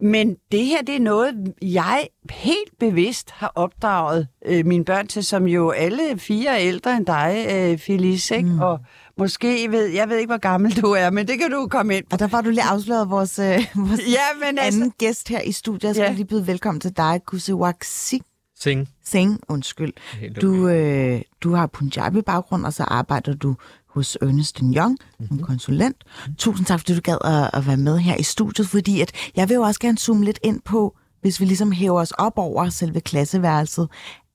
[0.00, 5.24] Men det her, det er noget, jeg helt bevidst har opdraget øh, mine børn til,
[5.24, 8.48] som jo alle fire er ældre end dig, øh, Felice, ikke?
[8.48, 8.60] Mm.
[8.60, 8.80] Og
[9.18, 12.04] måske, ved, jeg ved ikke, hvor gammel du er, men det kan du komme ind
[12.04, 12.08] på.
[12.14, 13.44] Og der var du lige afsløret vores, øh,
[13.88, 15.84] vores ja, men anden altså, gæst her i studiet.
[15.84, 16.12] Jeg skal ja.
[16.12, 18.26] lige byde velkommen til dig, Kusewak Singh.
[18.60, 18.88] Sing.
[19.04, 19.92] Sing, undskyld.
[20.40, 23.54] Du, øh, du har Punjabi-baggrund, og så arbejder du
[23.96, 25.28] hos Ernest Young mm-hmm.
[25.28, 25.96] som konsulent.
[26.38, 29.48] Tusind tak, fordi du gad at, at være med her i studiet, fordi at jeg
[29.48, 32.68] vil jo også gerne zoome lidt ind på, hvis vi ligesom hæver os op over
[32.68, 33.88] selve klasseværelset.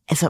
[0.09, 0.29] Altså,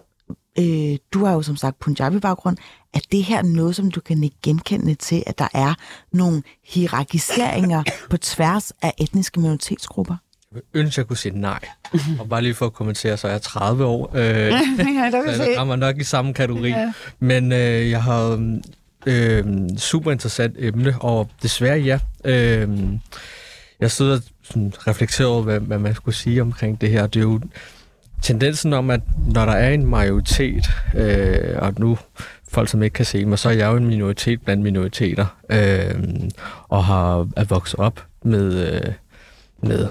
[0.59, 2.57] øh, du har jo som sagt Punjabi-baggrund.
[2.93, 5.73] Er det her noget, som du kan genkende til, at der er
[6.13, 10.15] nogle hierarkiseringer på tværs af etniske minoritetsgrupper?
[10.53, 11.59] Jeg ønsker, jeg kunne sige nej.
[12.19, 14.11] Og bare lige for at kommentere, så er jeg 30 år.
[14.15, 14.53] Øh, ja,
[15.11, 16.69] der vil så jeg rammer nok i samme kategori.
[16.69, 16.93] Ja.
[17.19, 18.59] Men øh, jeg har
[19.05, 19.45] øh,
[19.77, 21.99] super interessant emne, og desværre ja.
[22.25, 22.69] Øh,
[23.79, 27.07] jeg sidder sådan reflekteret over, hvad, hvad man skulle sige omkring det her.
[27.07, 27.39] Det er jo
[28.21, 31.97] tendensen om, at når der er en majoritet, øh, og nu
[32.51, 35.95] folk, som ikke kan se mig, så er jeg jo en minoritet blandt minoriteter, øh,
[36.69, 38.93] og har er vokset op med, øh,
[39.63, 39.87] med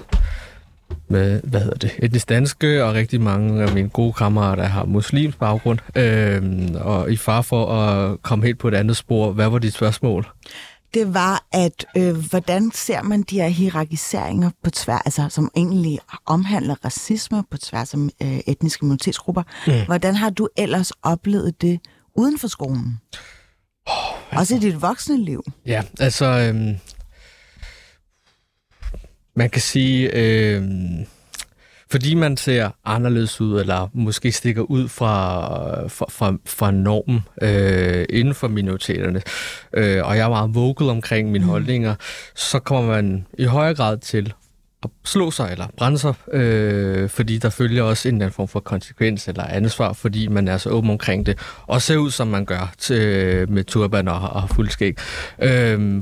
[1.11, 5.39] med, hvad hedder det, etnisk danske, og rigtig mange af mine gode kammerater har muslimsk
[5.39, 6.41] baggrund, øh,
[6.75, 9.31] og i far for at komme helt på et andet spor.
[9.31, 10.27] Hvad var dit spørgsmål?
[10.93, 15.99] det var, at øh, hvordan ser man de her hierarkiseringer på tværs, altså, som egentlig
[16.25, 19.43] omhandler racisme på tværs af øh, etniske minoritetsgrupper.
[19.67, 19.85] Mm.
[19.85, 21.79] Hvordan har du ellers oplevet det
[22.15, 22.99] uden for skolen?
[23.87, 25.43] Oh, Også i dit voksne liv?
[25.65, 26.25] Ja, altså...
[26.25, 26.77] Øh,
[29.35, 30.63] man kan sige, øh,
[31.91, 38.05] fordi man ser anderledes ud, eller måske stikker ud fra, fra, fra, fra normen øh,
[38.09, 39.21] inden for minoriteterne,
[39.73, 41.49] øh, og jeg er meget vocal omkring mine mm.
[41.49, 41.95] holdninger,
[42.35, 44.33] så kommer man i højere grad til
[44.83, 48.47] at slå sig eller brænde sig, øh, fordi der følger også en eller anden form
[48.47, 52.27] for konsekvens eller ansvar, fordi man er så åben omkring det, og ser ud, som
[52.27, 54.97] man gør til, med turban og, og fuldskæg.
[55.41, 56.01] Øh,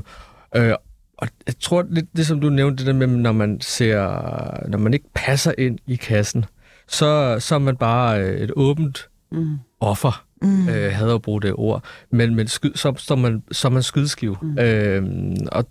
[0.56, 0.74] øh,
[1.20, 4.78] og jeg tror lidt det, som du nævnte, det der med, når man ser, når
[4.78, 6.44] man ikke passer ind i kassen,
[6.88, 9.56] så, så er man bare øh, et åbent mm.
[9.80, 10.24] offer.
[10.42, 10.68] Mm.
[10.68, 11.84] Øh, havde at bruge det ord.
[12.10, 14.36] Men, men skyd, så, så, man, så er man skydskiv.
[14.42, 14.58] Mm.
[14.58, 15.66] Øh, og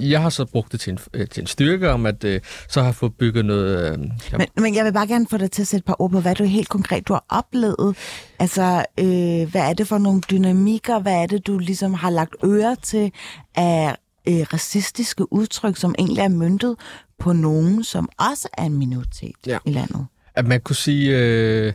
[0.00, 2.80] jeg har så brugt det til en, øh, til en styrke om, at øh, så
[2.80, 3.92] har jeg fået bygget noget...
[3.92, 3.98] Øh,
[4.38, 6.20] Men, men jeg vil bare gerne få dig til at sætte et par ord på,
[6.20, 7.96] hvad du helt konkret du har oplevet.
[8.38, 10.98] Altså, øh, hvad er det for nogle dynamikker?
[10.98, 13.12] Hvad er det, du ligesom har lagt øre til
[13.54, 13.96] af
[14.28, 16.76] øh, racistiske udtryk, som egentlig er myndet
[17.18, 19.58] på nogen, som også er en minoritet Ja.
[19.64, 20.06] i landet?
[20.34, 21.72] at man kunne sige, øh,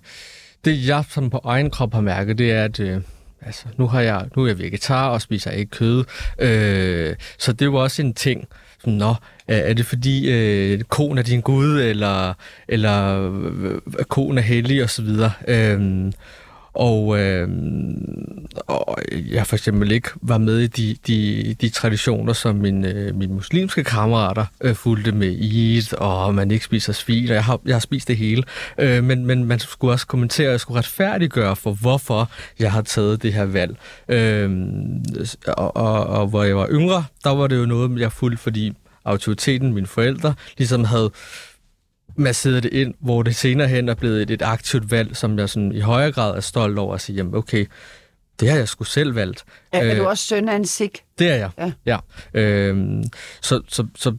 [0.65, 3.01] det jeg som på egen krop har mærket, det er, at øh,
[3.41, 6.03] altså, nu, har jeg, nu er jeg vegetar og spiser ikke kød.
[6.39, 8.47] Øh, så det var også en ting.
[8.79, 9.15] Sådan, Nå,
[9.47, 12.33] er det fordi øh, koen er din gud, eller,
[12.67, 15.31] eller øh, koen er hellig, og så videre.
[15.47, 16.11] Øh,
[16.75, 17.49] og, øh,
[18.67, 18.97] og
[19.31, 23.33] jeg for eksempel ikke var med i de, de, de traditioner, som mine, øh, mine
[23.33, 27.75] muslimske kammerater øh, fulgte med Eid, og man ikke spiser svin, og jeg har, jeg
[27.75, 28.43] har spist det hele.
[28.79, 33.23] Øh, men, men man skulle også kommentere, jeg skulle retfærdiggøre for, hvorfor jeg har taget
[33.23, 33.77] det her valg.
[34.09, 34.51] Øh,
[35.47, 38.73] og, og, og hvor jeg var yngre, der var det jo noget, jeg fulgte, fordi
[39.05, 41.11] autoriteten, mine forældre, ligesom havde
[42.15, 45.49] masseret det ind, hvor det senere hen er blevet et, et aktivt valg, som jeg
[45.49, 47.65] sådan i højere grad er stolt over at sige, jamen okay,
[48.39, 49.43] det har jeg sgu selv valgt.
[49.71, 51.03] Er, er Øh, du også søn af en sik?
[51.19, 51.71] Det er jeg, Ja.
[51.85, 51.97] ja.
[52.33, 52.41] ja.
[52.41, 53.03] Øhm,
[53.41, 54.17] så, så, så,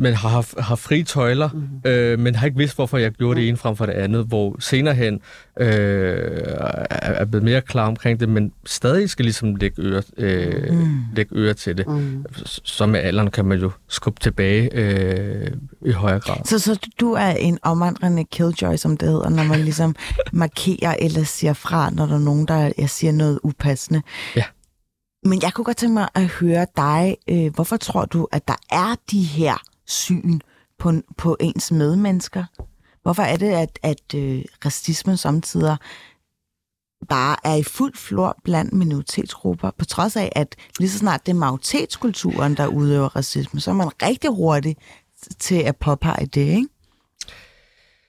[0.00, 1.90] men har, har, har fri tøjler, mm-hmm.
[1.90, 4.56] øh, men har ikke vidst, hvorfor jeg gjorde det ene frem for det andet, hvor
[4.60, 5.20] senere hen
[5.60, 5.68] øh,
[6.90, 10.98] er, er blevet mere klar omkring det, men stadig skal ligesom lægge øre, øh, mm.
[11.14, 11.86] lægge øre til det.
[11.88, 12.24] Mm.
[12.64, 15.50] Så med alderen kan man jo skubbe tilbage øh,
[15.86, 16.36] i højere grad.
[16.44, 19.96] Så, så du er en omvandrende killjoy, som det hedder, når man ligesom
[20.32, 24.02] markerer eller siger fra, når der er nogen, der jeg siger noget upassende.
[24.36, 24.44] Ja.
[25.24, 27.16] Men jeg kunne godt tænke mig at høre dig.
[27.30, 29.56] Øh, hvorfor tror du, at der er de her
[29.90, 30.40] syn
[30.78, 32.44] på, på ens medmennesker?
[33.02, 35.76] Hvorfor er det, at, at øh, racismen samtidig
[37.08, 41.32] bare er i fuld flor blandt minoritetsgrupper, på trods af, at lige så snart det
[41.32, 44.76] er majoritetskulturen, der udøver racisme, så er man rigtig hurtig
[45.38, 46.68] til at påpege det, ikke?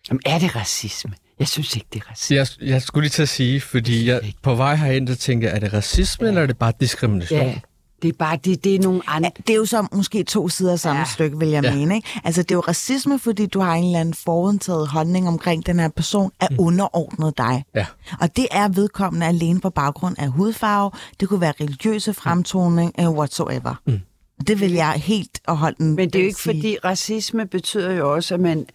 [0.10, 1.14] Jamen, er det racisme?
[1.40, 2.36] Jeg synes ikke, det er racisme.
[2.36, 5.56] Jeg, jeg skulle lige til at sige, fordi jeg, på vej herhen, så tænker jeg,
[5.56, 6.30] er det racisme, ja.
[6.30, 7.40] eller er det bare diskrimination?
[7.40, 7.60] Ja,
[8.02, 9.32] det er bare det, det er nogle andre...
[9.38, 11.06] Det er jo så måske to sider af samme ja.
[11.06, 11.76] Stykke, vil jeg ja.
[11.76, 11.96] Mene.
[11.96, 12.10] Ikke?
[12.24, 15.80] Altså, det er jo racisme, fordi du har en eller anden forudtaget holdning omkring, den
[15.80, 16.56] her person er mm.
[16.60, 17.64] underordnet dig.
[17.76, 17.86] Ja.
[18.20, 20.92] Og det er vedkommende alene på baggrund af hudfarve.
[21.20, 23.82] Det kunne være religiøse fremtoning, uh, whatsoever.
[23.86, 24.00] Mm.
[24.48, 28.14] Det vil jeg helt og holde Men det er jo ikke, fordi racisme betyder jo
[28.14, 28.66] også, at man,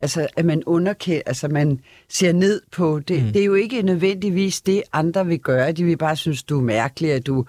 [0.00, 3.22] altså, at man underkender, altså man ser ned på det.
[3.22, 3.32] Mm.
[3.32, 5.72] Det er jo ikke nødvendigvis det, andre vil gøre.
[5.72, 7.44] De vil bare synes, du er mærkelig, at du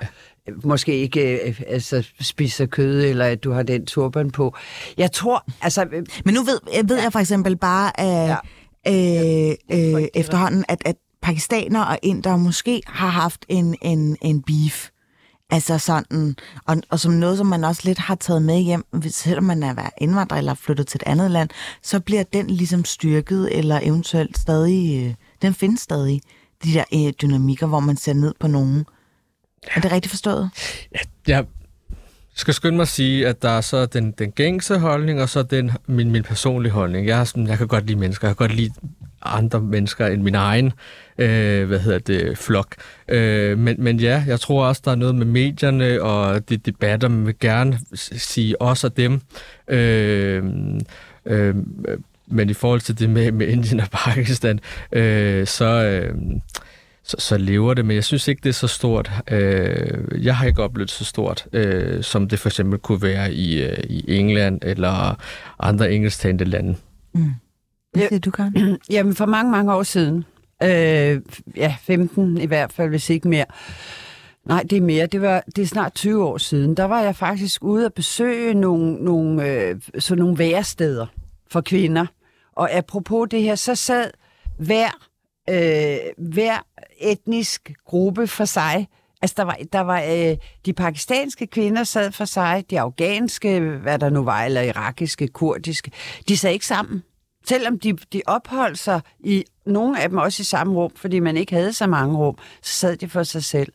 [0.64, 4.56] måske ikke øh, altså, spiser kød, eller at du har den turban på.
[4.98, 5.86] Jeg tror, altså...
[5.94, 7.04] øh, Men nu ved, jeg ved ja.
[7.04, 8.38] jeg for eksempel bare af,
[8.86, 9.50] ja.
[9.50, 14.90] øh, øh, efterhånden, at, at pakistanere og indere måske har haft en, en, en beef.
[15.50, 16.36] Altså sådan,
[16.66, 19.64] og, og som noget, som man også lidt har taget med hjem, hvis- selvom man
[19.64, 21.50] er indvandrer eller flyttet til et andet land,
[21.84, 26.22] så bliver den ligesom styrket, eller eventuelt stadig, øh, den findes stadig,
[26.64, 28.86] de der øh, dynamikker, hvor man ser ned på nogen.
[29.76, 30.50] Er det rigtigt forstået?
[31.28, 31.46] Jeg
[32.36, 35.44] skal skynde mig at sige, at der er så den, den gængse holdning, og så
[35.44, 37.08] den, min, min personlige holdning.
[37.08, 38.28] Jeg, er sådan, jeg kan godt lide mennesker.
[38.28, 38.74] Jeg kan godt lide
[39.22, 40.74] andre mennesker end min egen
[41.18, 42.76] øh, hvad hedder det, flok.
[43.08, 47.08] Øh, men, men ja, jeg tror også, der er noget med medierne og de debatter,
[47.08, 49.22] man vil gerne sige os og dem.
[49.68, 50.44] Øh,
[51.26, 51.56] øh,
[52.28, 54.60] men i forhold til det med, med Indien og Pakistan,
[54.92, 55.66] øh, så...
[55.66, 56.16] Øh,
[57.04, 59.12] så, så lever det, men jeg synes ikke, det er så stort.
[59.32, 63.64] Øh, jeg har ikke oplevet så stort, øh, som det for eksempel kunne være i,
[63.64, 65.16] øh, i England eller
[65.60, 66.76] andre engelsktalende lande.
[67.12, 67.24] Hvad
[68.02, 68.08] Ja.
[68.08, 68.78] siger du, Karen?
[68.90, 70.26] Jamen, for mange, mange år siden,
[70.64, 71.22] øh,
[71.58, 73.46] ja, 15 i hvert fald, hvis ikke mere,
[74.46, 75.06] Nej, det er mere.
[75.06, 76.78] Det, var, det er snart 20 år siden.
[76.78, 81.06] Der var jeg faktisk ude at besøge nogle, nogle, øh, sådan nogle væresteder
[81.52, 82.06] for kvinder.
[82.56, 84.12] Og apropos det her, så sad
[84.58, 84.90] hver,
[85.50, 86.66] øh, hver
[87.12, 88.88] etnisk gruppe for sig.
[89.22, 94.00] Altså, der var, der var øh, de pakistanske kvinder sad for sig, de afghanske, hvad
[94.00, 95.92] der nu var, eller irakiske, kurdiske,
[96.28, 97.04] de sad ikke sammen.
[97.48, 101.38] Selvom de, de opholdt sig i nogle af dem også i samme rum, fordi man
[101.38, 103.74] ikke havde så mange rum, så sad de for sig selv.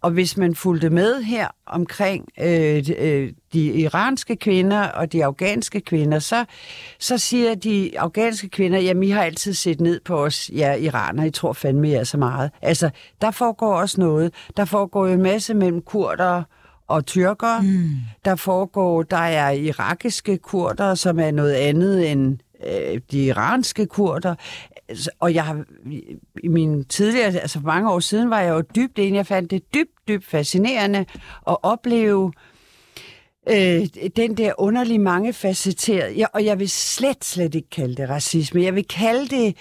[0.00, 5.24] Og hvis man fulgte med her omkring øh, de, øh, de iranske kvinder og de
[5.24, 6.44] afghanske kvinder, så,
[6.98, 11.24] så siger de afghanske kvinder, jamen I har altid set ned på os, ja, iraner,
[11.24, 12.50] I tror fandme, I er så meget.
[12.62, 12.90] Altså,
[13.20, 14.34] der foregår også noget.
[14.56, 16.42] Der foregår en masse mellem kurder
[16.88, 17.60] og tyrker.
[17.60, 17.90] Mm.
[18.24, 24.34] Der foregår, der er irakiske kurder, som er noget andet end øh, de iranske kurder.
[24.88, 25.64] Altså, og jeg har
[26.42, 29.16] i min tidligere, altså for mange år siden, var jeg jo dybt enig.
[29.16, 30.98] Jeg fandt det dybt, dybt fascinerende
[31.48, 32.32] at opleve
[33.48, 33.86] øh,
[34.16, 38.62] den der underlige mangefacetteret, ja, og jeg vil slet, slet ikke kalde det racisme.
[38.62, 39.56] Jeg vil kalde det,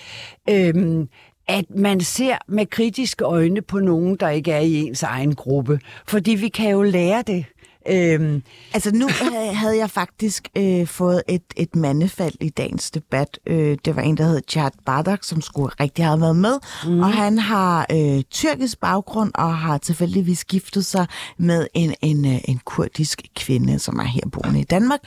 [0.49, 1.07] øh,
[1.47, 5.79] at man ser med kritiske øjne på nogen, der ikke er i ens egen gruppe.
[6.07, 7.45] Fordi vi kan jo lære det.
[7.89, 9.07] Øhm, Altså nu
[9.53, 13.39] havde- jeg faktisk øh, fået et, et mandefald i dagens debat.
[13.47, 16.59] Øh, det var en, der hed Chad Bardak, som skulle rigtig have været med.
[16.86, 16.99] Mm.
[16.99, 21.07] Og han har øh, tyrkisk baggrund og har tilfældigvis giftet sig
[21.38, 24.99] med en, en, øh, en kurdisk kvinde, som er herboende i Danmark.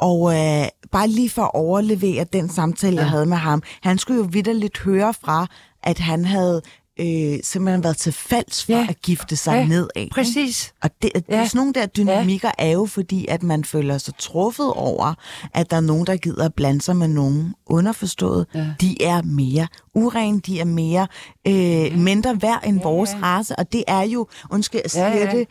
[0.00, 3.02] Og øh, bare lige for at overlevere den samtale, ja.
[3.02, 5.46] jeg havde med ham, han skulle jo vidderligt høre fra,
[5.82, 6.62] at han havde
[7.00, 8.86] øh, simpelthen været til falds for ja.
[8.88, 9.88] At gifte sig Ja, nedad.
[9.96, 10.14] ikke?
[10.14, 10.72] præcis.
[10.82, 11.46] Og det, ja.
[11.46, 12.66] Sådan nogle der dynamikker ja.
[12.68, 15.14] er jo fordi, at man føler sig truffet over,
[15.54, 18.46] at der er nogen, der gider at blande sig med nogen underforstået.
[18.54, 18.66] Ja.
[18.80, 21.06] De er mere urene, de er mere
[21.46, 25.16] øh, mindre værd end ja, vores race, og det er jo, undskyld, at sige Ja,
[25.32, 25.32] ja.
[25.38, 25.46] det,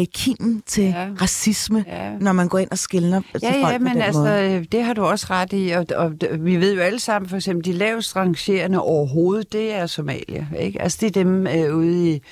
[0.00, 1.08] øh, kimen til ja.
[1.22, 2.10] Racisme, ja.
[2.20, 4.52] Når man går ind og skiller til Ja, folk ja, på men den altså, måde.
[4.52, 7.36] øh, det har du også ret i, og, og vi ved jo alle sammen, for
[7.36, 10.75] eksempel, de lavest rangerende overhovedet, det er Somalia, ikke?
[10.80, 12.22] Altså, det er dem øh, ude i,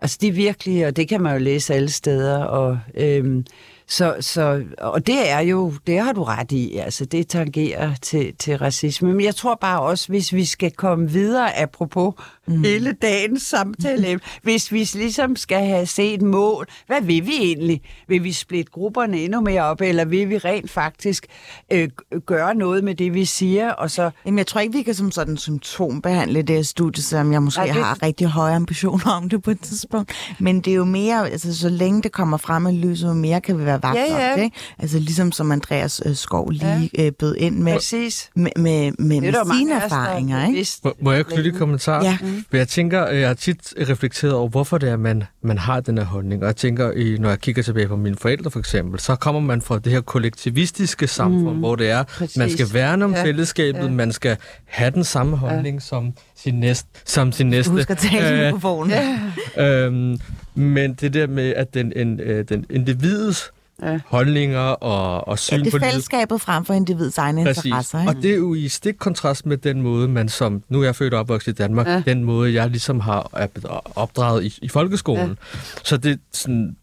[0.00, 3.44] altså, de er virkelig, og det kan man jo læse alle steder, og øhm,
[3.86, 8.36] så, så, og det er jo, det har du ret i, altså, det tangerer til,
[8.36, 12.14] til racisme, men jeg tror bare også, hvis vi skal komme videre, apropos
[12.48, 12.62] mm.
[12.64, 17.80] hele dagens samtale, hvis vi ligesom skal have set mål, hvad vil vi egentlig?
[18.08, 21.26] Vil vi splitte grupperne endnu mere op, eller vil vi rent faktisk
[21.72, 21.88] øh,
[22.26, 24.10] gøre noget med det, vi siger, og så...
[24.26, 27.58] Jamen, jeg tror ikke, vi kan som sådan symptombehandle det her studie, selvom jeg måske
[27.60, 30.12] Nej, det- har rigtig høje ambitioner om det på et tidspunkt.
[30.38, 33.40] Men det er jo mere, altså så længe det kommer frem i lyset, jo mere
[33.40, 34.36] kan vi være vagt Ja, ja.
[34.36, 34.42] det.
[34.42, 34.56] Ikke?
[34.78, 37.06] Altså ligesom som Andreas øh, Skov lige ja.
[37.06, 38.30] øh, bød ind med, Præcis.
[38.36, 40.46] med, med, med, med sine erfaringer.
[40.48, 40.66] Ikke?
[40.84, 42.04] Må, må jeg knytte en kommentar?
[42.04, 42.18] Ja.
[42.50, 45.80] For jeg tænker, øh, jeg har tit reflekteret over, hvorfor det er, man, man har
[45.80, 46.42] den her holdning.
[46.42, 49.62] Og jeg tænker, når jeg kigger tilbage på mine forældre for eksempel, så kommer man
[49.62, 51.58] fra det her kollektivistiske samfund, mm.
[51.58, 52.36] hvor det er, Præcis.
[52.36, 53.24] man skal værne om Ja.
[53.24, 53.88] fællesskabet, ja.
[53.90, 55.80] man skal have den samme holdning ja.
[55.80, 56.88] som sin næste.
[57.04, 57.70] Som sin næste.
[57.72, 58.90] Husk at tale Øh.
[58.90, 59.18] Ja.
[59.84, 60.18] Øhm,
[60.54, 63.50] men det der med, at den, en, øh, den individets
[63.82, 63.98] Ja.
[64.06, 65.92] holdninger og, og syn Ja, det på er livet...
[65.92, 67.64] fællesskabet frem for individets egne Præcis.
[67.64, 67.98] interesser.
[67.98, 68.22] Og Ikke?
[68.22, 70.62] det er jo i stik kontrast med den måde, man som...
[70.68, 71.86] Nu er jeg født og opvokset i Danmark.
[71.86, 72.02] Ja.
[72.06, 73.46] Den måde, jeg ligesom har
[73.94, 75.28] opdraget i, i folkeskolen.
[75.54, 75.58] Ja.
[75.84, 76.76] Så det er sådan...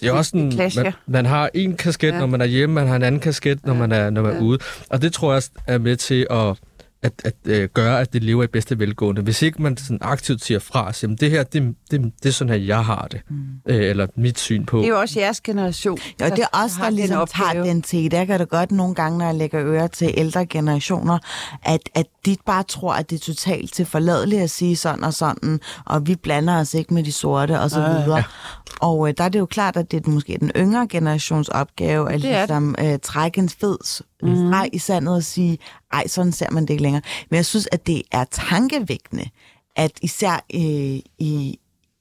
[0.00, 0.82] Det er også sådan, clasher.
[0.82, 2.18] man, man har en kasket, Ja.
[2.18, 3.78] når man er hjemme, man har en anden kasket, når Ja.
[3.78, 4.42] man er, når man er Ja.
[4.42, 4.58] ude.
[4.90, 6.56] Og det tror jeg er med til at,
[7.02, 9.22] at, at, at gøre, at det lever i bedste velgående.
[9.22, 12.32] Hvis ikke man sådan aktivt siger fra, at jamen, det her, det, det, det er
[12.32, 13.20] sådan, at jeg har det.
[13.30, 13.36] Mm.
[13.66, 14.78] Øh, eller mit syn på.
[14.78, 15.98] Det er jo også jeres generation.
[16.20, 18.10] Ja, og det er også, der den ligesom tager den til.
[18.10, 21.18] Der kan det godt nogle gange, når jeg lægger øre til ældre generationer,
[21.62, 25.14] at, at de bare tror, at det er totalt til forladeligt at sige sådan og
[25.14, 28.16] sådan, og vi blander os ikke med de sorte og så videre.
[28.16, 28.24] Ja.
[28.80, 32.08] Og øh, der er det jo klart, at det er måske den yngre generations opgave
[32.08, 32.22] at er det.
[32.22, 33.78] ligesom, øh, trække en fed
[34.22, 34.36] mm.
[34.36, 35.58] streg i sandet og sige,
[35.92, 37.02] ej, sådan ser man det ikke længere.
[37.30, 39.24] Men jeg synes, at det er tankevækkende,
[39.76, 41.58] at især øh, i,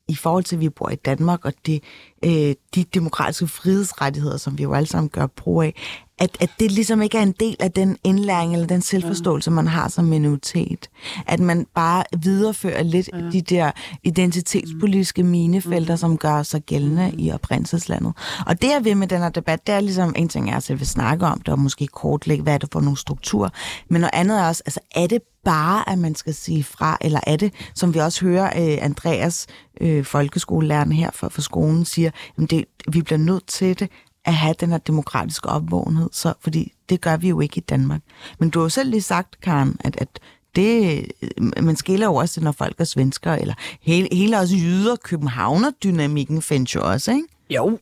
[0.08, 1.84] i forhold til, at vi bor i Danmark, og det,
[2.24, 5.74] øh, de demokratiske frihedsrettigheder, som vi jo alle sammen gør brug af,
[6.20, 9.68] at, at det ligesom ikke er en del af den indlæring eller den selvforståelse, man
[9.68, 10.90] har som minoritet.
[11.28, 13.30] At man bare viderefører lidt ja.
[13.32, 13.72] de der
[14.04, 18.14] identitetspolitiske minefelter, som gør sig gældende i oprindelseslandet.
[18.46, 20.70] Og det jeg vil med den her debat, det er ligesom, en ting er, at
[20.70, 23.50] jeg vil snakke om det, og måske kortlægge, hvad er det for nogle strukturer,
[23.90, 27.20] men noget andet er også, altså er det bare, at man skal sige fra, eller
[27.28, 29.48] er det, som vi også hører øh, Andreas,
[29.82, 33.90] øh, folkeskolelæreren her for, for skolen, siger, jamen det, vi bliver nødt til det,
[34.26, 38.02] at have den her demokratiske opvågenhed, så, fordi det gør vi jo ikke i Danmark.
[38.40, 40.20] Men du har jo selv lige sagt, Karen, at, at
[40.56, 44.96] det, øh, man skiller jo også, når folk er svensker, eller hele, hele også jyder,
[44.96, 47.28] københavner-dynamikken findes jo også, ikke?
[47.50, 47.80] Jo,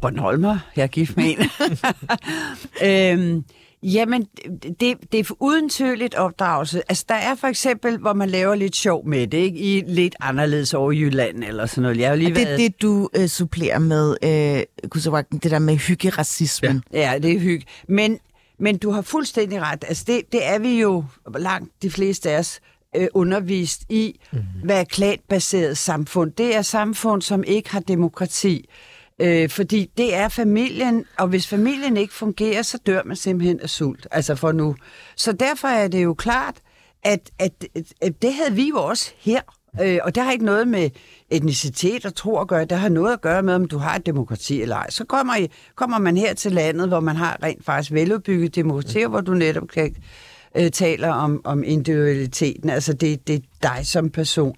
[0.00, 1.38] Bornholmer, jeg er gift med en.
[2.88, 3.44] øhm,
[3.82, 4.26] jamen,
[4.80, 6.82] det, det er uden tydeligt opdragelse.
[6.88, 9.58] Altså, der er for eksempel, hvor man laver lidt sjov med det, ikke?
[9.58, 11.98] I lidt anderledes over Jylland eller sådan noget.
[11.98, 12.58] Jeg har lige Og det er været...
[12.58, 16.82] det, du øh, supplerer med, øh, Kusavagten, det der med hyggeracismen.
[16.92, 17.66] Ja, det er hygge.
[17.88, 18.18] Men,
[18.58, 19.84] men du har fuldstændig ret.
[19.88, 21.04] Altså, det, det er vi jo
[21.38, 22.60] langt de fleste af os
[22.96, 24.38] øh, undervist i, mm.
[24.64, 26.32] hvad er klanbaseret samfund.
[26.32, 28.68] Det er samfund, som ikke har demokrati.
[29.20, 33.70] Øh, fordi det er familien, og hvis familien ikke fungerer, så dør man simpelthen af
[33.70, 34.06] sult.
[34.10, 34.76] Altså for nu.
[35.16, 36.54] Så derfor er det jo klart,
[37.02, 39.40] at, at, at, at det havde vi jo også her.
[39.82, 40.90] Øh, og det har ikke noget med
[41.30, 42.64] etnicitet og tro at gøre.
[42.64, 44.90] Det har noget at gøre med, om du har et demokrati eller ej.
[44.90, 49.04] Så kommer, I, kommer man her til landet, hvor man har rent faktisk veludbygget demokrati,
[49.04, 49.94] hvor du netop kan
[50.56, 52.70] øh, taler om, om individualiteten.
[52.70, 54.54] Altså det, det er dig som person.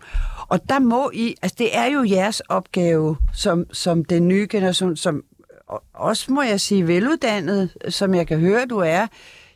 [0.52, 4.96] Og der må I, altså det er jo jeres opgave som, som den nye generation,
[4.96, 5.22] som
[5.66, 9.06] og- også må jeg sige veluddannet, som jeg kan høre, du er,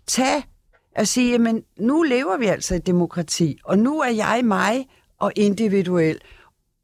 [0.06, 0.42] tag
[0.94, 4.86] at sige, jamen nu lever vi altså i et demokrati, og nu er jeg mig
[5.18, 6.18] og individuel,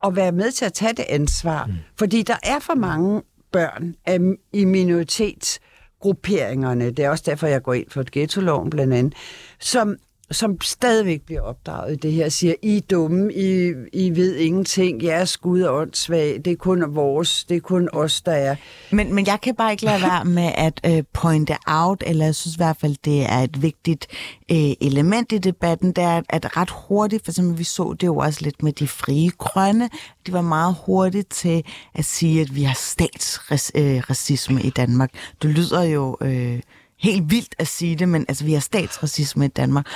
[0.03, 1.67] og være med til at tage det ansvar.
[1.67, 1.73] Mm.
[1.99, 4.19] Fordi der er for mange børn af,
[4.53, 9.15] i minoritetsgrupperingerne, det er også derfor, jeg går ind for et ghetto-loven blandt andet,
[9.61, 9.97] som,
[10.33, 15.03] som stadigvæk bliver opdraget i det her, siger, I er dumme, I, I ved ingenting,
[15.03, 18.57] jeres Gud er åndssvag, det er kun vores, det er kun os, der er.
[18.91, 22.35] Men, men jeg kan bare ikke lade være med at øh, pointe out, eller jeg
[22.35, 24.07] synes i hvert fald, det er et vigtigt
[24.51, 28.17] øh, element i debatten, det er, at, ret hurtigt, for eksempel vi så det jo
[28.17, 29.91] også lidt med de frie grønne,
[30.27, 31.65] de var meget hurtige til
[31.95, 35.11] at sige, at vi har statsracisme øh, i Danmark.
[35.43, 36.61] Det lyder jo øh,
[37.03, 39.87] helt vildt at sige det, men altså, vi har statsracisme i Danmark.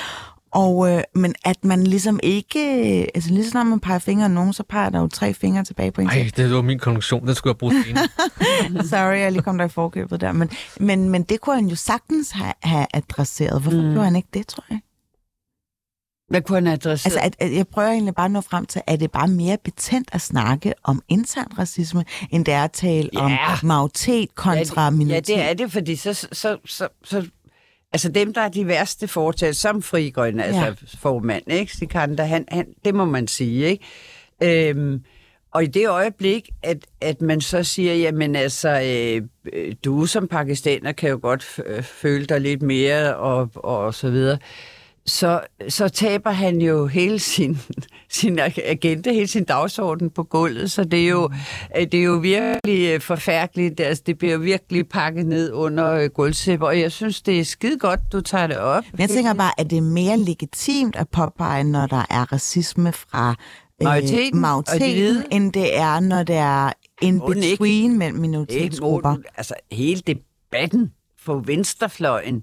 [0.50, 2.60] Og, øh, men at man ligesom ikke...
[3.14, 5.64] Altså lige så snart man peger fingre af nogen, så peger der jo tre fingre
[5.64, 6.22] tilbage på en selv.
[6.22, 7.26] Ej, det var min konklusion.
[7.26, 8.08] Den skulle jeg bruge senere.
[8.90, 10.32] Sorry, jeg lige kom der i forkøbet der.
[10.32, 10.50] Men,
[10.80, 13.62] men, men det kunne han jo sagtens have, have adresseret.
[13.62, 13.92] Hvorfor mm.
[13.92, 14.80] gjorde han ikke det, tror jeg?
[16.28, 17.12] Hvad kunne han adressere?
[17.12, 19.58] Altså, at, at jeg prøver egentlig bare at nå frem til, at det bare mere
[19.64, 23.20] betændt at snakke om intern racisme, end det er at tale Ja.
[23.20, 25.36] om majoritet kontra ja, det, minoritet.
[25.36, 27.26] Ja, det er det, fordi så, så, så, så
[27.92, 30.66] altså dem, der er de værste fortal, som Fri Grønne, altså Ja.
[30.66, 30.74] ja.
[30.98, 31.72] formand, ikke?
[31.76, 33.84] Sikander, han, han, det må man sige, ikke?
[34.70, 35.04] Øhm,
[35.54, 38.80] og i det øjeblik, at, at man så siger, jamen altså,
[39.52, 41.42] øh, du som pakistaner kan jo godt
[41.82, 44.38] føle dig lidt mere, og, og så videre,
[45.06, 47.58] så, så taber han jo hele sin,
[48.10, 51.30] sin agenda, hele sin dagsorden på gulvet, så det er jo,
[51.78, 53.80] øh, det er jo virkelig øh, forfærdeligt.
[53.80, 57.78] Altså, det bliver virkelig pakket ned under øh, gulvsæpper, og jeg synes, det er skide
[57.78, 58.84] godt, du tager det op.
[58.92, 62.92] Men jeg tænker bare, at det er mere legitimt at påpege, når der er racisme
[62.92, 63.34] fra
[63.82, 65.24] Majoriteten øh, de majoriteten hvide.
[65.30, 69.16] end det er, når det er in Må den ikke- between mellem minoritetsgrupper.
[69.36, 70.92] altså, hele debatten
[71.26, 72.42] på venstrefløjen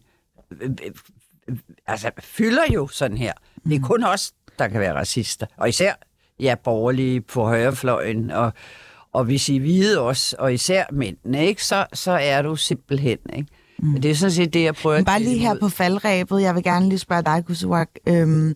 [1.88, 3.34] altså, fylder jo sådan her.
[3.64, 5.46] Det er kun os, der kan være racister.
[5.58, 5.94] Og især
[6.40, 8.54] ja, borgerlige på højrefløjen, og,
[9.12, 13.18] og hvis I hvide også, og især mændene, ikke, så, så er du simpelthen.
[13.34, 13.50] Ikke?
[13.80, 14.02] Mm.
[14.02, 16.56] Det er sådan set det, jeg prøver Men bare at lige her på faldrebet, jeg
[16.56, 17.90] vil gerne lige spørge dig, Kusuak.
[18.08, 18.56] Øhm,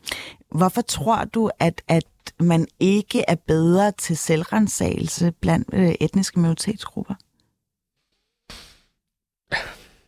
[0.51, 2.03] hvorfor tror du, at, at
[2.39, 7.13] man ikke er bedre til selvrensagelse blandt øh, etniske minoritetsgrupper?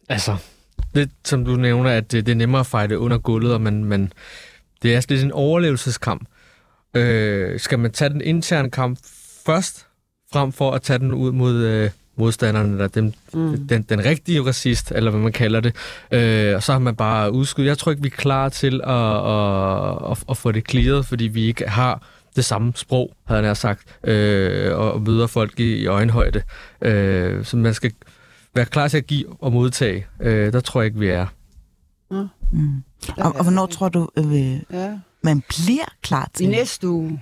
[0.10, 0.38] Altså,
[0.96, 3.62] det som du nævner, at det, det er nemmere at fejre det under gulvet, og
[3.62, 4.12] man, man,
[4.84, 6.28] det er lidt en overlevelseskamp.
[6.94, 9.00] Øh, skal man tage den interne kamp
[9.46, 9.88] først,
[10.34, 13.68] frem for at tage den ud mod øh, modstanderne, eller dem, mm.
[13.68, 15.76] den, den rigtige racist, eller hvad man kalder det.
[16.12, 17.68] Øh, og så har man bare udskudt.
[17.68, 21.28] Jeg tror ikke, vi er klar til at, at, at, at få det clearet, fordi
[21.28, 22.04] vi ikke har
[22.36, 26.42] det samme sprog, havde nær sagt, øh, og, og møder folk i, i øjenhøjde.
[26.82, 27.92] Øh, så man skal
[28.56, 30.06] være klar til at give og modtage.
[30.22, 31.26] Øh, der tror jeg ikke, vi er.
[32.52, 32.84] Mm.
[33.18, 34.92] Og, og hvornår tror du, øh, Ja.
[35.24, 37.22] man bliver klar til I næste uge.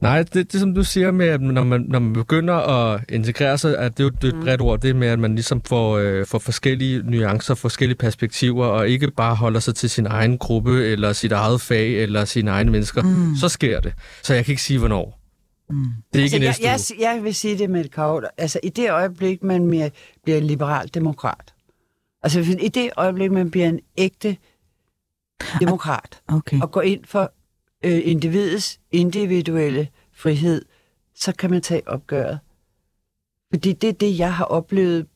[0.00, 3.58] Nej, det, det som du siger med, at når man, når man begynder at integrere
[3.58, 5.62] sig, at det er jo det er et bredt ord, det med, at man ligesom
[5.66, 10.38] får, øh, får forskellige nuancer, forskellige perspektiver, og ikke bare holder sig til sin egen
[10.38, 13.36] gruppe, eller sit eget fag, eller sine egne mennesker, mm.
[13.36, 13.92] så sker det.
[14.22, 15.21] Så jeg kan ikke sige, hvornår.
[15.72, 15.84] Mm.
[16.12, 18.24] Det er ikke altså, næste jeg, jeg, jeg vil sige det med et kort.
[18.38, 19.90] Altså, i det øjeblik, man mere,
[20.22, 21.54] bliver en liberal demokrat.
[22.22, 24.36] Altså, i det øjeblik, man bliver en ægte
[25.60, 26.60] demokrat, Okay.
[26.60, 27.32] og går ind for
[27.84, 30.64] øh, individets individuelle frihed,
[31.14, 32.38] så kan man tage opgøret.
[33.52, 35.06] Fordi det er det, jeg har oplevet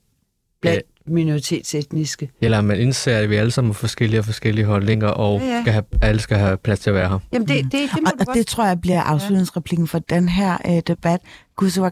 [0.61, 0.87] blandt.
[1.09, 2.31] Minoritetsetniske.
[2.41, 5.61] Eller man indser, at vi alle sammen har forskellige og forskellige holdninger, og Ja, ja.
[5.63, 7.19] Skal have, alle skal have plads til at være her.
[7.33, 10.29] Jamen, det, det, det må Og, du og det tror jeg bliver afslutningsreplikken for den
[10.29, 11.21] her øh, debat.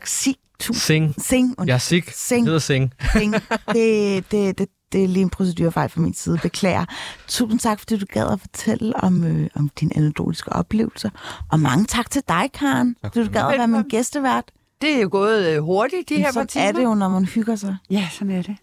[0.07, 0.81] Sig tusind.
[0.81, 1.15] Sing.
[1.19, 1.55] Sing.
[1.67, 2.11] Jeg er sik.
[2.15, 2.47] Sing.
[2.47, 2.93] Hedder Sing.
[3.17, 3.35] Sing.
[3.73, 6.39] Det, det, det, det er lige en procedurfejl fra min side.
[6.43, 6.85] Beklager.
[7.29, 11.11] Tusind tak, fordi du gad at fortælle om, øh, om dine anekdotiske oplevelser.
[11.53, 14.45] Og mange tak til dig, Karen, fordi du gad at være min gæstevært.
[14.83, 16.65] Det er jo gået øh, hurtigt, de her par Sådan timer.
[16.65, 17.77] er det jo, når man hygger sig.
[17.91, 18.57] Ja, sådan er det.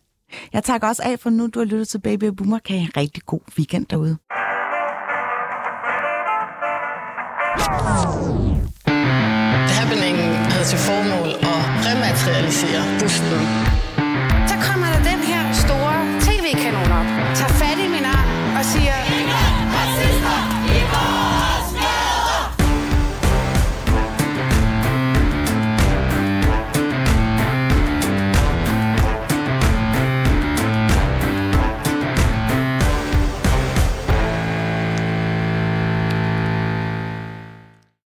[0.54, 2.60] Jeg takker også af for nu, du har lyttet til Baby og Boomer.
[2.60, 4.18] Kan I en rigtig god weekend derude.
[9.78, 10.18] Happening
[10.52, 13.81] havde til formål at rematerialisere busten.